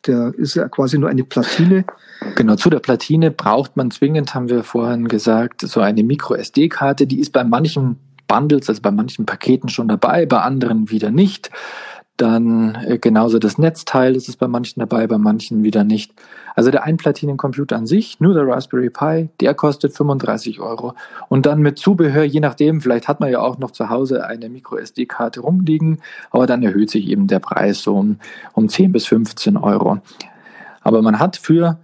der 0.06 0.34
ist 0.36 0.54
ja 0.54 0.68
quasi 0.68 0.98
nur 0.98 1.08
eine 1.08 1.24
Platine. 1.24 1.84
Genau, 2.34 2.56
zu 2.56 2.70
der 2.70 2.80
Platine 2.80 3.30
braucht 3.30 3.76
man 3.76 3.90
zwingend, 3.90 4.34
haben 4.34 4.48
wir 4.48 4.62
vorhin 4.64 5.08
gesagt, 5.08 5.62
so 5.62 5.80
eine 5.80 6.02
Micro-SD-Karte. 6.02 7.06
Die 7.06 7.20
ist 7.20 7.32
bei 7.32 7.44
manchen 7.44 7.96
Bundles, 8.26 8.68
also 8.68 8.80
bei 8.80 8.90
manchen 8.90 9.26
Paketen 9.26 9.68
schon 9.68 9.88
dabei, 9.88 10.26
bei 10.26 10.40
anderen 10.40 10.90
wieder 10.90 11.10
nicht. 11.10 11.50
Dann 12.20 12.74
äh, 12.86 12.98
genauso 12.98 13.38
das 13.38 13.56
Netzteil, 13.56 14.14
ist 14.14 14.38
bei 14.38 14.46
manchen 14.46 14.80
dabei, 14.80 15.06
bei 15.06 15.16
manchen 15.16 15.62
wieder 15.62 15.84
nicht. 15.84 16.12
Also 16.54 16.70
der 16.70 16.84
Einplatinencomputer 16.84 17.76
an 17.76 17.86
sich, 17.86 18.20
nur 18.20 18.34
der 18.34 18.46
Raspberry 18.46 18.90
Pi, 18.90 19.30
der 19.40 19.54
kostet 19.54 19.96
35 19.96 20.60
Euro. 20.60 20.92
Und 21.30 21.46
dann 21.46 21.62
mit 21.62 21.78
Zubehör, 21.78 22.24
je 22.24 22.40
nachdem, 22.40 22.82
vielleicht 22.82 23.08
hat 23.08 23.20
man 23.20 23.30
ja 23.30 23.40
auch 23.40 23.56
noch 23.56 23.70
zu 23.70 23.88
Hause 23.88 24.26
eine 24.26 24.50
Micro-SD-Karte 24.50 25.40
rumliegen, 25.40 26.02
aber 26.30 26.46
dann 26.46 26.62
erhöht 26.62 26.90
sich 26.90 27.08
eben 27.08 27.26
der 27.26 27.38
Preis 27.38 27.80
so 27.80 27.96
um, 27.96 28.18
um 28.52 28.68
10 28.68 28.92
bis 28.92 29.06
15 29.06 29.56
Euro. 29.56 30.00
Aber 30.82 31.00
man 31.00 31.20
hat 31.20 31.38
für, 31.38 31.78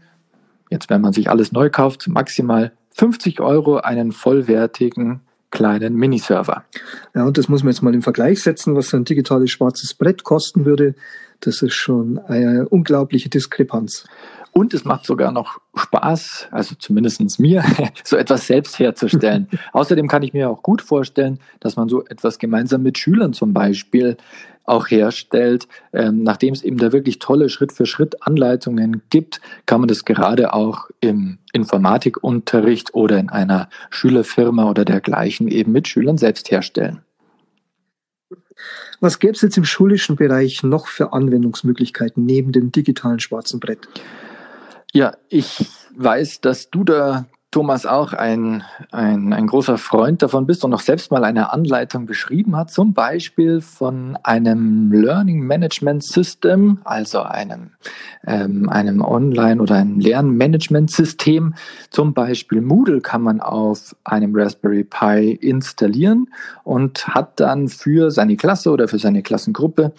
jetzt 0.68 0.90
wenn 0.90 1.00
man 1.00 1.14
sich 1.14 1.30
alles 1.30 1.50
neu 1.50 1.70
kauft, 1.70 2.08
maximal 2.08 2.72
50 2.90 3.40
Euro 3.40 3.78
einen 3.78 4.12
vollwertigen 4.12 5.22
kleinen 5.50 5.94
Miniserver. 5.94 6.64
Ja, 7.14 7.24
und 7.24 7.38
das 7.38 7.48
muss 7.48 7.62
man 7.62 7.72
jetzt 7.72 7.82
mal 7.82 7.94
im 7.94 8.02
Vergleich 8.02 8.42
setzen, 8.42 8.74
was 8.74 8.92
ein 8.94 9.04
digitales 9.04 9.50
schwarzes 9.50 9.94
Brett 9.94 10.24
kosten 10.24 10.64
würde. 10.64 10.94
Das 11.40 11.62
ist 11.62 11.74
schon 11.74 12.18
eine 12.18 12.68
unglaubliche 12.68 13.28
Diskrepanz. 13.28 14.04
Und 14.52 14.72
es 14.72 14.86
macht 14.86 15.04
sogar 15.04 15.32
noch 15.32 15.60
Spaß, 15.74 16.48
also 16.50 16.74
zumindestens 16.76 17.38
mir, 17.38 17.62
so 18.04 18.16
etwas 18.16 18.46
selbst 18.46 18.78
herzustellen. 18.78 19.48
Außerdem 19.74 20.08
kann 20.08 20.22
ich 20.22 20.32
mir 20.32 20.48
auch 20.48 20.62
gut 20.62 20.80
vorstellen, 20.80 21.40
dass 21.60 21.76
man 21.76 21.90
so 21.90 22.06
etwas 22.06 22.38
gemeinsam 22.38 22.82
mit 22.82 22.96
Schülern 22.96 23.34
zum 23.34 23.52
Beispiel 23.52 24.16
auch 24.66 24.88
herstellt. 24.88 25.68
Ähm, 25.92 26.22
nachdem 26.22 26.54
es 26.54 26.62
eben 26.62 26.78
da 26.78 26.92
wirklich 26.92 27.18
tolle 27.18 27.48
Schritt-für-Schritt-Anleitungen 27.48 29.02
gibt, 29.10 29.40
kann 29.64 29.80
man 29.80 29.88
das 29.88 30.04
gerade 30.04 30.52
auch 30.52 30.90
im 31.00 31.38
Informatikunterricht 31.52 32.94
oder 32.94 33.18
in 33.18 33.30
einer 33.30 33.68
Schülerfirma 33.90 34.68
oder 34.68 34.84
dergleichen 34.84 35.48
eben 35.48 35.72
mit 35.72 35.88
Schülern 35.88 36.18
selbst 36.18 36.50
herstellen. 36.50 37.02
Was 39.00 39.18
gäbe 39.18 39.34
es 39.34 39.42
jetzt 39.42 39.58
im 39.58 39.64
schulischen 39.64 40.16
Bereich 40.16 40.62
noch 40.62 40.86
für 40.86 41.12
Anwendungsmöglichkeiten 41.12 42.24
neben 42.24 42.52
dem 42.52 42.72
digitalen 42.72 43.20
schwarzen 43.20 43.60
Brett? 43.60 43.86
Ja, 44.92 45.12
ich 45.28 45.66
weiß, 45.94 46.40
dass 46.40 46.70
du 46.70 46.84
da 46.84 47.26
Thomas 47.56 47.86
auch 47.86 48.12
ein, 48.12 48.64
ein, 48.92 49.32
ein 49.32 49.46
großer 49.46 49.78
Freund 49.78 50.20
davon 50.20 50.44
bist 50.44 50.62
und 50.62 50.74
auch 50.74 50.80
selbst 50.80 51.10
mal 51.10 51.24
eine 51.24 51.54
Anleitung 51.54 52.04
beschrieben 52.04 52.54
hat, 52.54 52.70
zum 52.70 52.92
Beispiel 52.92 53.62
von 53.62 54.18
einem 54.24 54.92
Learning 54.92 55.40
Management 55.40 56.04
System, 56.04 56.80
also 56.84 57.22
einem, 57.22 57.70
ähm, 58.26 58.68
einem 58.68 59.00
Online- 59.00 59.62
oder 59.62 59.76
einem 59.76 60.00
Lernmanagement-System. 60.00 61.54
Zum 61.88 62.12
Beispiel 62.12 62.60
Moodle 62.60 63.00
kann 63.00 63.22
man 63.22 63.40
auf 63.40 63.96
einem 64.04 64.36
Raspberry 64.36 64.84
Pi 64.84 65.30
installieren 65.40 66.28
und 66.62 67.08
hat 67.08 67.40
dann 67.40 67.68
für 67.68 68.10
seine 68.10 68.36
Klasse 68.36 68.70
oder 68.70 68.86
für 68.86 68.98
seine 68.98 69.22
Klassengruppe 69.22 69.94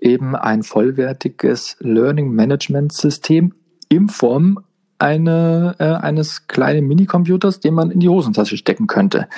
eben 0.00 0.34
ein 0.34 0.64
vollwertiges 0.64 1.76
Learning 1.78 2.32
Management 2.32 2.92
System 2.92 3.54
in 3.88 4.08
Form 4.08 4.58
eine, 4.98 5.74
äh, 5.78 5.84
eines 5.84 6.46
kleinen 6.46 6.86
Minicomputers, 6.86 7.60
den 7.60 7.74
man 7.74 7.90
in 7.90 8.00
die 8.00 8.08
Hosentasche 8.08 8.56
stecken 8.56 8.86
könnte. 8.86 9.28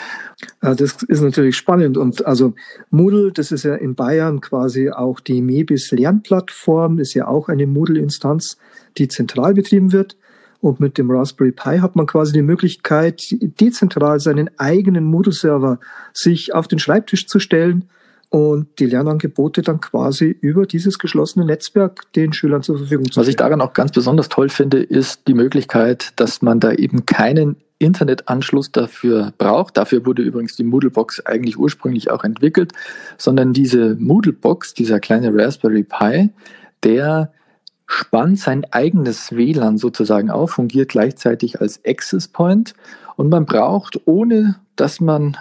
Das 0.61 1.03
ist 1.03 1.21
natürlich 1.21 1.57
spannend 1.57 1.97
und 1.97 2.25
also 2.27 2.55
Moodle, 2.91 3.33
das 3.33 3.51
ist 3.51 3.65
ja 3.65 3.75
in 3.75 3.95
Bayern 3.95 4.41
quasi 4.41 4.91
auch 4.91 5.21
die 5.21 5.43
Mebis 5.43 5.91
Lernplattform, 5.91 6.99
ist 6.99 7.15
ja 7.15 7.27
auch 7.27 7.49
eine 7.49 7.67
Moodle-Instanz, 7.67 8.57
die 8.99 9.09
zentral 9.09 9.55
betrieben 9.55 9.93
wird. 9.93 10.17
Und 10.61 10.81
mit 10.81 10.99
dem 10.99 11.09
Raspberry 11.11 11.53
Pi 11.53 11.79
hat 11.79 11.95
man 11.95 12.07
quasi 12.07 12.33
die 12.33 12.43
Möglichkeit, 12.43 13.23
dezentral 13.31 14.19
seinen 14.19 14.51
eigenen 14.59 15.05
Moodle-Server 15.05 15.79
sich 16.13 16.53
auf 16.53 16.67
den 16.67 16.81
Schreibtisch 16.81 17.29
zu 17.29 17.39
stellen 17.39 17.85
und 18.31 18.79
die 18.79 18.87
Lernangebote 18.87 19.63
dann 19.63 19.81
quasi 19.81 20.37
über 20.41 20.67
dieses 20.67 20.99
geschlossene 20.99 21.47
Netzwerk 21.47 22.13
den 22.13 22.33
Schülern 22.33 22.63
zur 22.63 22.79
Verfügung 22.79 23.07
zu 23.07 23.13
stellen. 23.13 23.23
Was 23.23 23.29
ich 23.29 23.37
daran 23.37 23.61
auch 23.61 23.73
ganz 23.73 23.93
besonders 23.93 24.29
toll 24.29 24.51
finde, 24.51 24.83
ist 24.83 25.27
die 25.29 25.35
Möglichkeit, 25.35 26.13
dass 26.17 26.43
man 26.43 26.61
da 26.61 26.73
eben 26.73 27.07
keinen 27.07 27.57
Internetanschluss 27.79 28.73
dafür 28.73 29.33
braucht. 29.39 29.77
Dafür 29.77 30.05
wurde 30.05 30.23
übrigens 30.23 30.57
die 30.57 30.65
Moodlebox 30.65 31.25
eigentlich 31.25 31.59
ursprünglich 31.59 32.11
auch 32.11 32.25
entwickelt, 32.25 32.73
sondern 33.17 33.53
diese 33.53 33.95
Moodlebox, 33.95 34.75
dieser 34.75 35.01
kleine 35.01 35.33
Raspberry 35.33 35.85
Pi, 35.85 36.31
der 36.83 37.33
spannt 37.87 38.39
sein 38.39 38.67
eigenes 38.71 39.33
WLAN 39.35 39.79
sozusagen 39.79 40.31
auf, 40.31 40.51
fungiert 40.51 40.91
gleichzeitig 40.91 41.61
als 41.61 41.81
Access 41.87 42.29
Point 42.29 42.75
und 43.17 43.31
man 43.31 43.47
braucht, 43.47 44.07
ohne 44.07 44.57
dass 44.77 45.01
man 45.01 45.37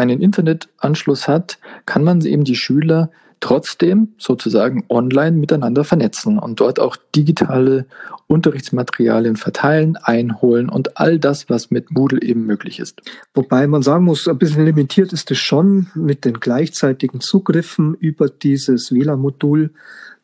einen 0.00 0.20
Internetanschluss 0.20 1.28
hat, 1.28 1.58
kann 1.86 2.02
man 2.02 2.20
eben 2.22 2.44
die 2.44 2.56
Schüler 2.56 3.10
trotzdem 3.40 4.08
sozusagen 4.18 4.84
online 4.88 5.36
miteinander 5.36 5.82
vernetzen 5.84 6.38
und 6.38 6.60
dort 6.60 6.78
auch 6.78 6.96
digitale 7.16 7.86
Unterrichtsmaterialien 8.26 9.36
verteilen, 9.36 9.96
einholen 9.96 10.68
und 10.68 10.98
all 10.98 11.18
das, 11.18 11.48
was 11.48 11.70
mit 11.70 11.90
Moodle 11.90 12.22
eben 12.22 12.46
möglich 12.46 12.78
ist. 12.78 13.00
Wobei 13.34 13.66
man 13.66 13.82
sagen 13.82 14.04
muss, 14.04 14.28
ein 14.28 14.38
bisschen 14.38 14.64
limitiert 14.64 15.12
ist 15.12 15.30
es 15.30 15.38
schon 15.38 15.86
mit 15.94 16.24
den 16.24 16.34
gleichzeitigen 16.34 17.20
Zugriffen 17.20 17.94
über 17.94 18.28
dieses 18.28 18.92
WLAN-Modul 18.92 19.70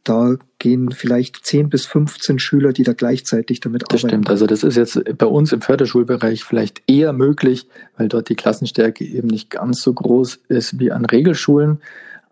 da 0.08 0.36
gehen 0.58 0.90
vielleicht 0.92 1.44
10 1.44 1.68
bis 1.68 1.86
15 1.86 2.38
Schüler, 2.38 2.72
die 2.72 2.82
da 2.82 2.92
gleichzeitig 2.92 3.60
damit 3.60 3.82
das 3.82 3.88
arbeiten. 3.88 4.02
Das 4.02 4.10
stimmt. 4.10 4.30
Also 4.30 4.46
das 4.46 4.62
ist 4.62 4.76
jetzt 4.76 5.18
bei 5.18 5.26
uns 5.26 5.52
im 5.52 5.60
Förderschulbereich 5.60 6.44
vielleicht 6.44 6.82
eher 6.86 7.12
möglich, 7.12 7.66
weil 7.96 8.08
dort 8.08 8.28
die 8.28 8.36
Klassenstärke 8.36 9.04
eben 9.04 9.28
nicht 9.28 9.50
ganz 9.50 9.82
so 9.82 9.92
groß 9.92 10.40
ist 10.48 10.78
wie 10.78 10.92
an 10.92 11.04
Regelschulen. 11.04 11.80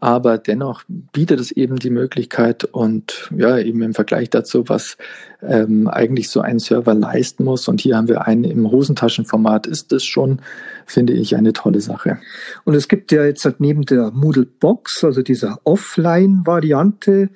Aber 0.05 0.37
dennoch 0.37 0.83
bietet 0.87 1.41
es 1.41 1.51
eben 1.51 1.77
die 1.77 1.89
Möglichkeit 1.89 2.65
und 2.65 3.31
ja, 3.35 3.59
eben 3.59 3.81
im 3.81 3.95
Vergleich 3.95 4.29
dazu, 4.29 4.69
was 4.69 4.99
ähm, 5.41 5.89
eigentlich 5.89 6.29
so 6.29 6.43
ein 6.43 6.59
Server 6.59 6.93
leisten 6.93 7.45
muss. 7.45 7.69
Und 7.69 7.81
hier 7.81 7.97
haben 7.97 8.09
wir 8.09 8.27
einen 8.27 8.45
im 8.45 8.71
Hosentaschenformat, 8.71 9.67
ist 9.67 9.93
das 9.93 10.05
schon, 10.05 10.41
finde 10.85 11.15
ich, 11.15 11.37
eine 11.37 11.55
tolle 11.55 11.81
Sache. 11.81 12.19
Und 12.65 12.75
es 12.75 12.89
gibt 12.89 13.13
ja 13.13 13.25
jetzt 13.25 13.47
halt 13.47 13.61
neben 13.61 13.87
der 13.87 14.11
Moodle 14.11 14.45
Box, 14.45 15.05
also 15.05 15.23
dieser 15.23 15.59
Offline-Variante, 15.65 17.31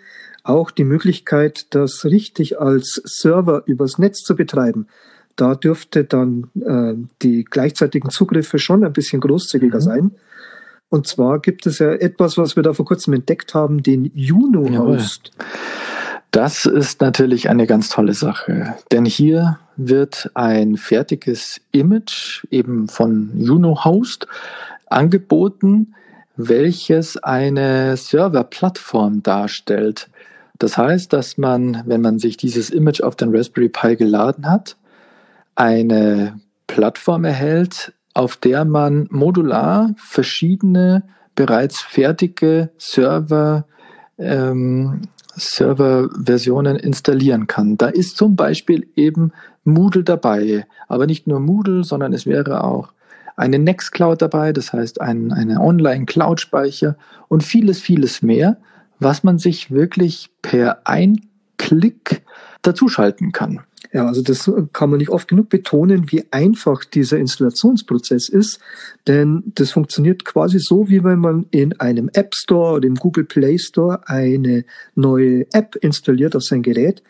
auch 0.48 0.70
die 0.70 0.84
Möglichkeit, 0.84 1.66
das 1.74 2.04
richtig 2.04 2.60
als 2.60 3.00
Server 3.04 3.62
übers 3.66 3.98
Netz 3.98 4.22
zu 4.22 4.34
betreiben. 4.34 4.86
Da 5.36 5.54
dürfte 5.54 6.04
dann 6.04 6.50
äh, 6.60 6.94
die 7.22 7.44
gleichzeitigen 7.44 8.10
Zugriffe 8.10 8.58
schon 8.58 8.84
ein 8.84 8.92
bisschen 8.92 9.20
großzügiger 9.20 9.78
mhm. 9.78 9.82
sein. 9.82 10.10
Und 10.88 11.06
zwar 11.06 11.40
gibt 11.40 11.66
es 11.66 11.78
ja 11.78 11.92
etwas, 11.92 12.38
was 12.38 12.56
wir 12.56 12.62
da 12.62 12.72
vor 12.72 12.86
kurzem 12.86 13.12
entdeckt 13.12 13.54
haben, 13.54 13.82
den 13.82 14.10
Juno-Host. 14.14 15.32
Das 16.30 16.66
ist 16.66 17.00
natürlich 17.00 17.48
eine 17.48 17.66
ganz 17.66 17.88
tolle 17.88 18.14
Sache, 18.14 18.74
denn 18.92 19.04
hier 19.04 19.58
wird 19.76 20.30
ein 20.34 20.76
fertiges 20.76 21.60
Image 21.72 22.44
eben 22.50 22.88
von 22.88 23.30
Juno 23.34 23.84
Host 23.84 24.26
angeboten, 24.86 25.94
welches 26.36 27.16
eine 27.16 27.96
Serverplattform 27.96 29.22
darstellt. 29.22 30.08
Das 30.58 30.76
heißt, 30.76 31.12
dass 31.12 31.38
man, 31.38 31.82
wenn 31.86 32.00
man 32.00 32.18
sich 32.18 32.36
dieses 32.36 32.70
Image 32.70 33.00
auf 33.00 33.16
den 33.16 33.34
Raspberry 33.34 33.68
Pi 33.68 33.96
geladen 33.96 34.50
hat, 34.50 34.76
eine 35.54 36.40
Plattform 36.66 37.24
erhält, 37.24 37.92
auf 38.14 38.36
der 38.36 38.64
man 38.64 39.06
modular 39.10 39.94
verschiedene 39.96 41.04
bereits 41.34 41.80
fertige 41.80 42.70
Server 42.78 43.64
ähm, 44.18 45.02
Serverversionen 45.36 46.76
installieren 46.76 47.46
kann. 47.46 47.78
Da 47.78 47.86
ist 47.86 48.16
zum 48.16 48.34
Beispiel 48.34 48.88
eben 48.96 49.32
Moodle 49.64 50.02
dabei, 50.02 50.66
aber 50.88 51.06
nicht 51.06 51.26
nur 51.28 51.38
Moodle, 51.38 51.84
sondern 51.84 52.12
es 52.12 52.26
wäre 52.26 52.64
auch 52.64 52.92
eine 53.36 53.60
Nextcloud 53.60 54.20
dabei, 54.20 54.52
das 54.52 54.72
heißt 54.72 55.00
ein, 55.00 55.32
eine 55.32 55.60
Online-Cloud-Speicher 55.60 56.96
und 57.28 57.44
vieles, 57.44 57.80
vieles 57.80 58.20
mehr 58.20 58.56
was 59.00 59.24
man 59.24 59.38
sich 59.38 59.70
wirklich 59.70 60.30
per 60.42 60.86
Einklick 60.86 62.22
dazuschalten 62.62 63.32
kann. 63.32 63.60
Ja, 63.92 64.06
also 64.06 64.22
das 64.22 64.50
kann 64.72 64.90
man 64.90 64.98
nicht 64.98 65.08
oft 65.08 65.28
genug 65.28 65.48
betonen, 65.48 66.12
wie 66.12 66.24
einfach 66.30 66.84
dieser 66.84 67.18
Installationsprozess 67.18 68.28
ist, 68.28 68.58
denn 69.06 69.44
das 69.54 69.70
funktioniert 69.70 70.26
quasi 70.26 70.58
so, 70.58 70.88
wie 70.88 71.04
wenn 71.04 71.20
man 71.20 71.46
in 71.50 71.78
einem 71.80 72.10
App 72.12 72.34
Store 72.34 72.74
oder 72.74 72.86
im 72.86 72.96
Google 72.96 73.24
Play 73.24 73.58
Store 73.58 74.00
eine 74.06 74.64
neue 74.94 75.46
App 75.52 75.76
installiert 75.76 76.36
auf 76.36 76.42
sein 76.42 76.62
Gerät. 76.62 77.02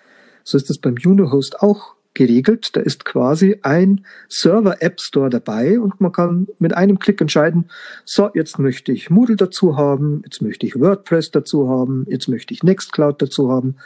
So 0.45 0.57
ist 0.57 0.71
das 0.71 0.79
beim 0.79 0.95
Unohost 1.05 1.61
auch 1.61 1.95
geregelt. 2.15 2.77
Da 2.77 2.81
ist 2.81 3.05
quasi 3.05 3.59
ein 3.63 4.05
Server-App 4.29 5.01
Store 5.01 5.31
dabei 5.31 5.79
und 5.79 6.01
man 6.01 6.13
kann 6.13 6.49
mit 6.59 6.75
einem 6.75 6.99
Klick 6.99 7.21
entscheiden, 7.21 7.71
so, 8.05 8.31
jetzt 8.35 8.59
möchte 8.59 8.93
ich 8.93 9.11
Moodle 9.11 9.37
dazu 9.37 9.77
haben, 9.77 10.23
jetzt 10.25 10.43
möchte 10.43 10.67
ich 10.67 10.79
WordPress 10.79 11.31
dazu 11.31 11.69
haben, 11.69 12.05
jetzt 12.09 12.29
möchte 12.29 12.53
ich 12.53 12.63
Nextcloud 12.63 13.23
dazu 13.23 13.51
haben. 13.51 13.77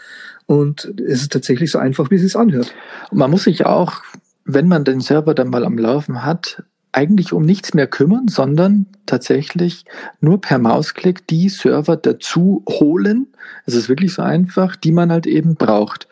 Und 0.46 0.94
es 0.98 1.22
ist 1.22 1.32
tatsächlich 1.32 1.70
so 1.70 1.78
einfach, 1.78 2.10
wie 2.10 2.16
es 2.16 2.22
sich 2.22 2.36
anhört. 2.36 2.74
Man 3.12 3.30
muss 3.30 3.44
sich 3.44 3.66
auch, 3.66 4.02
wenn 4.44 4.68
man 4.68 4.84
den 4.84 5.00
Server 5.00 5.34
dann 5.34 5.50
mal 5.50 5.64
am 5.64 5.78
Laufen 5.78 6.24
hat, 6.24 6.64
eigentlich 6.92 7.32
um 7.32 7.44
nichts 7.44 7.72
mehr 7.72 7.86
kümmern, 7.86 8.28
sondern 8.28 8.86
tatsächlich 9.06 9.86
nur 10.20 10.40
per 10.40 10.58
Mausklick 10.58 11.26
die 11.26 11.48
Server 11.48 11.96
dazu 11.96 12.62
holen. 12.68 13.28
Es 13.64 13.74
ist 13.74 13.88
wirklich 13.88 14.12
so 14.12 14.22
einfach, 14.22 14.76
die 14.76 14.92
man 14.92 15.10
halt 15.10 15.26
eben 15.26 15.54
braucht 15.54 16.06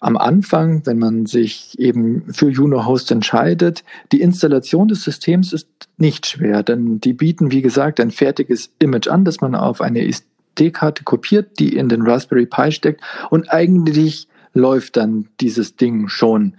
am 0.00 0.16
Anfang, 0.16 0.84
wenn 0.86 0.98
man 0.98 1.26
sich 1.26 1.78
eben 1.78 2.32
für 2.32 2.48
Juno 2.48 2.86
Host 2.86 3.10
entscheidet, 3.10 3.84
die 4.12 4.22
Installation 4.22 4.88
des 4.88 5.04
Systems 5.04 5.52
ist 5.52 5.68
nicht 5.98 6.26
schwer, 6.26 6.62
denn 6.62 7.00
die 7.00 7.12
bieten, 7.12 7.52
wie 7.52 7.60
gesagt, 7.60 8.00
ein 8.00 8.10
fertiges 8.10 8.70
Image 8.78 9.08
an, 9.08 9.26
das 9.26 9.42
man 9.42 9.54
auf 9.54 9.82
eine 9.82 10.06
SD-Karte 10.06 11.04
kopiert, 11.04 11.58
die 11.58 11.76
in 11.76 11.90
den 11.90 12.02
Raspberry 12.02 12.46
Pi 12.46 12.72
steckt 12.72 13.02
und 13.28 13.52
eigentlich 13.52 14.26
läuft 14.54 14.96
dann 14.96 15.28
dieses 15.38 15.76
Ding 15.76 16.08
schon. 16.08 16.54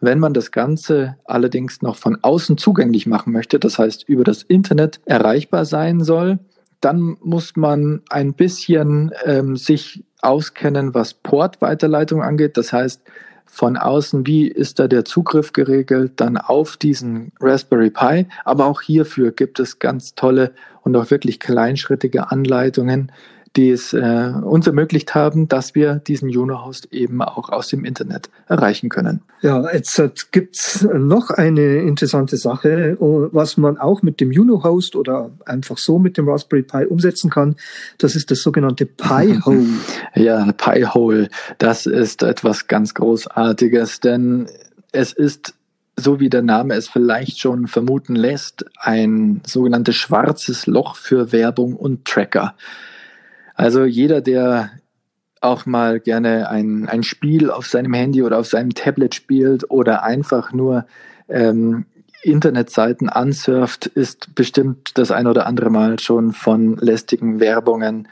Wenn 0.00 0.18
man 0.18 0.32
das 0.32 0.50
Ganze 0.50 1.16
allerdings 1.24 1.82
noch 1.82 1.96
von 1.96 2.16
außen 2.22 2.56
zugänglich 2.56 3.06
machen 3.06 3.32
möchte, 3.32 3.58
das 3.58 3.78
heißt 3.78 4.08
über 4.08 4.24
das 4.24 4.42
Internet 4.42 5.00
erreichbar 5.04 5.66
sein 5.66 6.00
soll, 6.00 6.38
dann 6.80 7.16
muss 7.22 7.56
man 7.56 8.02
ein 8.08 8.32
bisschen 8.32 9.10
ähm, 9.24 9.56
sich 9.56 10.04
auskennen, 10.20 10.94
was 10.94 11.14
Portweiterleitung 11.14 12.22
angeht. 12.22 12.56
Das 12.56 12.72
heißt, 12.72 13.02
von 13.46 13.76
außen, 13.76 14.26
wie 14.26 14.46
ist 14.46 14.78
da 14.78 14.88
der 14.88 15.04
Zugriff 15.04 15.52
geregelt, 15.52 16.12
dann 16.16 16.36
auf 16.36 16.76
diesen 16.76 17.32
Raspberry 17.40 17.90
Pi. 17.90 18.26
Aber 18.44 18.66
auch 18.66 18.82
hierfür 18.82 19.32
gibt 19.32 19.58
es 19.58 19.78
ganz 19.78 20.14
tolle 20.14 20.52
und 20.82 20.94
auch 20.96 21.10
wirklich 21.10 21.40
kleinschrittige 21.40 22.30
Anleitungen, 22.30 23.10
die 23.56 23.70
es 23.70 23.92
äh, 23.92 24.32
uns 24.42 24.66
ermöglicht 24.66 25.14
haben, 25.14 25.48
dass 25.48 25.74
wir 25.74 25.96
diesen 25.96 26.28
Juno-Host 26.28 26.92
eben 26.92 27.22
auch 27.22 27.48
aus 27.48 27.68
dem 27.68 27.84
Internet 27.84 28.30
erreichen 28.46 28.88
können. 28.88 29.22
Ja, 29.40 29.72
jetzt 29.72 29.98
äh, 29.98 30.10
gibt's 30.32 30.86
noch 30.92 31.30
eine 31.30 31.78
interessante 31.78 32.36
Sache, 32.36 32.68
äh, 32.68 32.96
was 33.00 33.56
man 33.56 33.78
auch 33.78 34.02
mit 34.02 34.20
dem 34.20 34.32
Juno-Host 34.32 34.96
oder 34.96 35.30
einfach 35.46 35.78
so 35.78 35.98
mit 35.98 36.16
dem 36.16 36.28
Raspberry 36.28 36.62
Pi 36.62 36.86
umsetzen 36.86 37.30
kann. 37.30 37.56
Das 37.98 38.16
ist 38.16 38.30
das 38.30 38.42
sogenannte 38.42 38.86
Pi-Hole. 38.86 39.66
Ja, 40.14 40.52
Pi-Hole, 40.52 41.28
das 41.58 41.86
ist 41.86 42.22
etwas 42.22 42.66
ganz 42.66 42.94
Großartiges, 42.94 44.00
denn 44.00 44.48
es 44.92 45.12
ist 45.12 45.54
so 45.98 46.20
wie 46.20 46.28
der 46.28 46.42
Name 46.42 46.74
es 46.74 46.88
vielleicht 46.88 47.40
schon 47.40 47.66
vermuten 47.66 48.14
lässt, 48.14 48.64
ein 48.78 49.40
sogenanntes 49.44 49.96
schwarzes 49.96 50.66
Loch 50.66 50.96
für 50.96 51.32
Werbung 51.32 51.74
und 51.74 52.04
Tracker. 52.04 52.54
Also 53.58 53.84
jeder, 53.84 54.20
der 54.20 54.70
auch 55.40 55.66
mal 55.66 55.98
gerne 55.98 56.48
ein, 56.48 56.88
ein 56.88 57.02
Spiel 57.02 57.50
auf 57.50 57.66
seinem 57.66 57.92
Handy 57.92 58.22
oder 58.22 58.38
auf 58.38 58.46
seinem 58.46 58.72
Tablet 58.72 59.16
spielt 59.16 59.68
oder 59.68 60.04
einfach 60.04 60.52
nur 60.52 60.86
ähm, 61.28 61.84
Internetseiten 62.22 63.08
ansurft, 63.08 63.86
ist 63.86 64.36
bestimmt 64.36 64.96
das 64.96 65.10
ein 65.10 65.26
oder 65.26 65.46
andere 65.46 65.70
Mal 65.70 65.98
schon 65.98 66.32
von 66.32 66.76
lästigen 66.76 67.40
Werbungen 67.40 68.06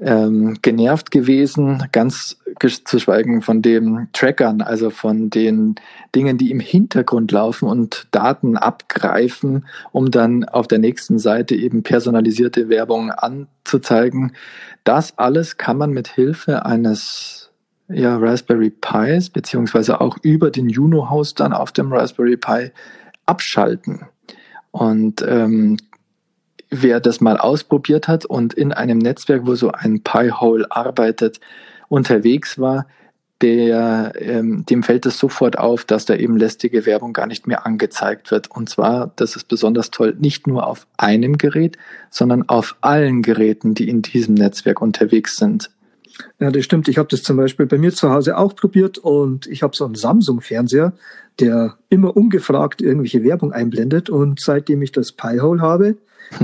ähm, 0.00 0.58
genervt 0.60 1.10
gewesen, 1.10 1.88
ganz 1.92 2.36
zu 2.84 2.98
schweigen 2.98 3.42
von 3.42 3.62
den 3.62 4.08
Trackern, 4.12 4.60
also 4.60 4.90
von 4.90 5.30
den 5.30 5.76
Dingen, 6.14 6.38
die 6.38 6.50
im 6.50 6.60
Hintergrund 6.60 7.32
laufen 7.32 7.68
und 7.68 8.06
Daten 8.10 8.56
abgreifen, 8.56 9.66
um 9.92 10.10
dann 10.10 10.44
auf 10.44 10.68
der 10.68 10.78
nächsten 10.78 11.18
Seite 11.18 11.54
eben 11.54 11.82
personalisierte 11.82 12.68
Werbung 12.68 13.10
anzuzeigen. 13.10 14.32
Das 14.84 15.18
alles 15.18 15.56
kann 15.56 15.78
man 15.78 15.90
mit 15.90 16.08
Hilfe 16.08 16.64
eines 16.64 17.50
ja, 17.88 18.16
Raspberry 18.16 18.70
Pis 18.70 19.30
beziehungsweise 19.30 20.00
auch 20.00 20.16
über 20.22 20.50
den 20.50 20.68
Juno-Host 20.68 21.40
dann 21.40 21.52
auf 21.52 21.72
dem 21.72 21.92
Raspberry 21.92 22.36
Pi 22.36 22.70
abschalten. 23.26 24.06
Und 24.70 25.24
ähm, 25.26 25.76
wer 26.82 27.00
das 27.00 27.20
mal 27.20 27.36
ausprobiert 27.36 28.08
hat 28.08 28.24
und 28.24 28.54
in 28.54 28.72
einem 28.72 28.98
Netzwerk, 28.98 29.46
wo 29.46 29.54
so 29.54 29.70
ein 29.70 30.02
Pi-Hole 30.02 30.66
arbeitet, 30.70 31.40
unterwegs 31.88 32.58
war, 32.58 32.86
der, 33.40 34.12
ähm, 34.16 34.64
dem 34.66 34.82
fällt 34.82 35.06
es 35.06 35.18
sofort 35.18 35.58
auf, 35.58 35.84
dass 35.84 36.06
da 36.06 36.14
eben 36.14 36.36
lästige 36.36 36.86
Werbung 36.86 37.12
gar 37.12 37.26
nicht 37.26 37.46
mehr 37.46 37.66
angezeigt 37.66 38.30
wird. 38.30 38.50
Und 38.50 38.68
zwar, 38.68 39.12
das 39.16 39.36
ist 39.36 39.48
besonders 39.48 39.90
toll, 39.90 40.16
nicht 40.18 40.46
nur 40.46 40.66
auf 40.66 40.86
einem 40.96 41.36
Gerät, 41.36 41.76
sondern 42.10 42.48
auf 42.48 42.76
allen 42.80 43.22
Geräten, 43.22 43.74
die 43.74 43.88
in 43.88 44.02
diesem 44.02 44.34
Netzwerk 44.34 44.80
unterwegs 44.80 45.36
sind. 45.36 45.70
Ja, 46.38 46.50
das 46.50 46.64
stimmt. 46.64 46.88
Ich 46.88 46.96
habe 46.96 47.08
das 47.08 47.22
zum 47.22 47.36
Beispiel 47.36 47.66
bei 47.66 47.76
mir 47.76 47.92
zu 47.92 48.10
Hause 48.10 48.38
auch 48.38 48.54
probiert 48.54 48.98
und 48.98 49.46
ich 49.48 49.62
habe 49.62 49.76
so 49.76 49.84
einen 49.84 49.96
Samsung-Fernseher, 49.96 50.92
der 51.40 51.76
immer 51.88 52.16
ungefragt 52.16 52.80
irgendwelche 52.80 53.24
Werbung 53.24 53.52
einblendet. 53.52 54.10
Und 54.10 54.40
seitdem 54.40 54.80
ich 54.82 54.92
das 54.92 55.12
Pi-Hole 55.12 55.60
habe, 55.60 55.96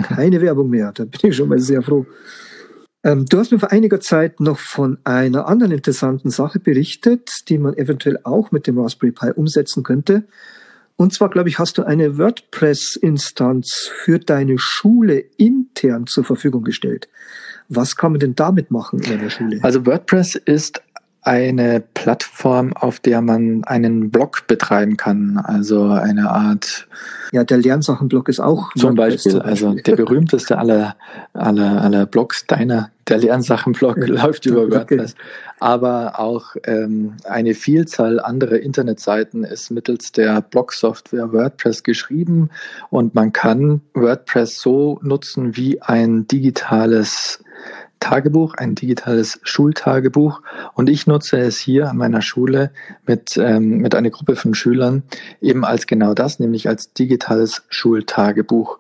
keine 0.03 0.40
Werbung 0.40 0.71
mehr. 0.71 0.93
Da 0.93 1.05
bin 1.05 1.31
ich 1.31 1.37
schon 1.37 1.49
mal 1.49 1.59
sehr 1.59 1.83
froh. 1.83 2.07
Ähm, 3.03 3.25
du 3.27 3.38
hast 3.38 3.51
mir 3.51 3.59
vor 3.59 3.73
einiger 3.73 4.01
Zeit 4.01 4.40
noch 4.40 4.59
von 4.59 4.99
einer 5.05 5.47
anderen 5.47 5.73
interessanten 5.73 6.31
Sache 6.31 6.61
berichtet, 6.61 7.49
die 7.49 7.59
man 7.59 7.75
eventuell 7.77 8.19
auch 8.25 8.53
mit 8.53 8.66
dem 8.66 8.79
Raspberry 8.79 9.12
Pi 9.12 9.31
umsetzen 9.35 9.83
könnte. 9.83 10.25
Und 10.97 11.14
zwar, 11.14 11.31
glaube 11.31 11.49
ich, 11.49 11.59
hast 11.59 11.79
du 11.79 11.83
eine 11.83 12.19
WordPress-Instanz 12.19 13.90
für 14.05 14.19
deine 14.19 14.59
Schule 14.59 15.25
intern 15.38 16.07
zur 16.07 16.25
Verfügung 16.25 16.62
gestellt. 16.62 17.09
Was 17.71 17.97
kann 17.97 18.12
man 18.12 18.21
denn 18.21 18.35
damit 18.35 18.71
machen 18.71 19.01
in 19.01 19.19
einer 19.19 19.31
Schule? 19.31 19.61
Also 19.62 19.87
WordPress 19.87 20.35
ist 20.35 20.83
eine 21.22 21.83
Plattform, 21.94 22.72
auf 22.72 22.98
der 22.98 23.20
man 23.20 23.62
einen 23.64 24.11
Blog 24.11 24.46
betreiben 24.46 24.96
kann, 24.96 25.37
also 25.37 25.88
eine 25.90 26.30
Art. 26.30 26.88
Ja, 27.33 27.44
der 27.44 27.59
Lernsachenblog 27.59 28.28
ist 28.28 28.40
auch. 28.40 28.72
Zum 28.74 28.94
Beispiel, 28.94 29.33
zum 29.33 29.40
Beispiel, 29.40 29.50
also 29.50 29.74
der 29.74 29.96
berühmteste 29.96 30.59
aller, 30.59 30.96
aller, 31.35 31.83
aller 31.83 32.06
Blogs, 32.06 32.46
deiner, 32.46 32.90
der 33.06 33.18
Lernsachenblog 33.18 33.98
ja, 33.98 34.06
läuft 34.06 34.46
über 34.46 34.70
WordPress. 34.70 35.14
Aber 35.59 36.18
auch 36.18 36.56
ähm, 36.64 37.14
eine 37.24 37.54
Vielzahl 37.54 38.18
anderer 38.18 38.59
Internetseiten 38.59 39.44
ist 39.44 39.70
mittels 39.70 40.12
der 40.12 40.40
Blog-Software 40.40 41.33
WordPress 41.33 41.83
geschrieben 41.83 42.48
und 42.88 43.14
man 43.14 43.33
kann 43.33 43.83
WordPress 43.92 44.59
so 44.59 44.98
nutzen 45.02 45.56
wie 45.56 45.83
ein 45.83 46.26
digitales 46.26 47.44
Tagebuch, 48.00 48.54
ein 48.54 48.74
digitales 48.74 49.40
Schultagebuch. 49.42 50.42
Und 50.74 50.88
ich 50.88 51.06
nutze 51.06 51.38
es 51.38 51.58
hier 51.58 51.90
an 51.90 51.98
meiner 51.98 52.22
Schule 52.22 52.72
mit, 53.06 53.36
ähm, 53.36 53.78
mit 53.78 53.94
einer 53.94 54.10
Gruppe 54.10 54.36
von 54.36 54.54
Schülern 54.54 55.04
eben 55.40 55.64
als 55.64 55.86
genau 55.86 56.14
das, 56.14 56.40
nämlich 56.40 56.68
als 56.68 56.92
digitales 56.92 57.62
Schultagebuch. 57.68 58.78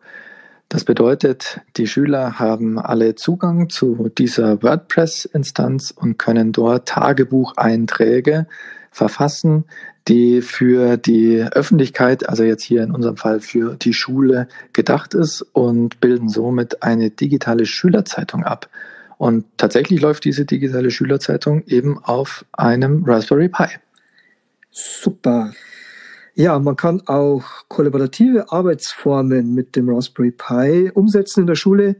Das 0.68 0.84
bedeutet, 0.84 1.60
die 1.76 1.86
Schüler 1.86 2.38
haben 2.38 2.78
alle 2.78 3.16
Zugang 3.16 3.70
zu 3.70 4.08
dieser 4.16 4.62
WordPress-Instanz 4.62 5.90
und 5.90 6.16
können 6.16 6.52
dort 6.52 6.88
Tagebucheinträge 6.88 8.46
verfassen, 8.92 9.64
die 10.06 10.42
für 10.42 10.96
die 10.96 11.42
Öffentlichkeit, 11.42 12.28
also 12.28 12.44
jetzt 12.44 12.62
hier 12.62 12.82
in 12.82 12.92
unserem 12.92 13.16
Fall 13.16 13.40
für 13.40 13.76
die 13.76 13.92
Schule 13.92 14.48
gedacht 14.72 15.14
ist 15.14 15.42
und 15.52 16.00
bilden 16.00 16.28
somit 16.28 16.82
eine 16.82 17.10
digitale 17.10 17.66
Schülerzeitung 17.66 18.44
ab. 18.44 18.68
Und 19.20 19.44
tatsächlich 19.58 20.00
läuft 20.00 20.24
diese 20.24 20.46
digitale 20.46 20.90
Schülerzeitung 20.90 21.62
eben 21.66 22.02
auf 22.02 22.46
einem 22.52 23.04
Raspberry 23.04 23.50
Pi. 23.50 23.66
Super. 24.70 25.52
Ja, 26.34 26.58
man 26.58 26.74
kann 26.74 27.02
auch 27.04 27.44
kollaborative 27.68 28.50
Arbeitsformen 28.50 29.54
mit 29.54 29.76
dem 29.76 29.90
Raspberry 29.90 30.30
Pi 30.30 30.90
umsetzen 30.94 31.40
in 31.40 31.46
der 31.48 31.54
Schule. 31.54 31.96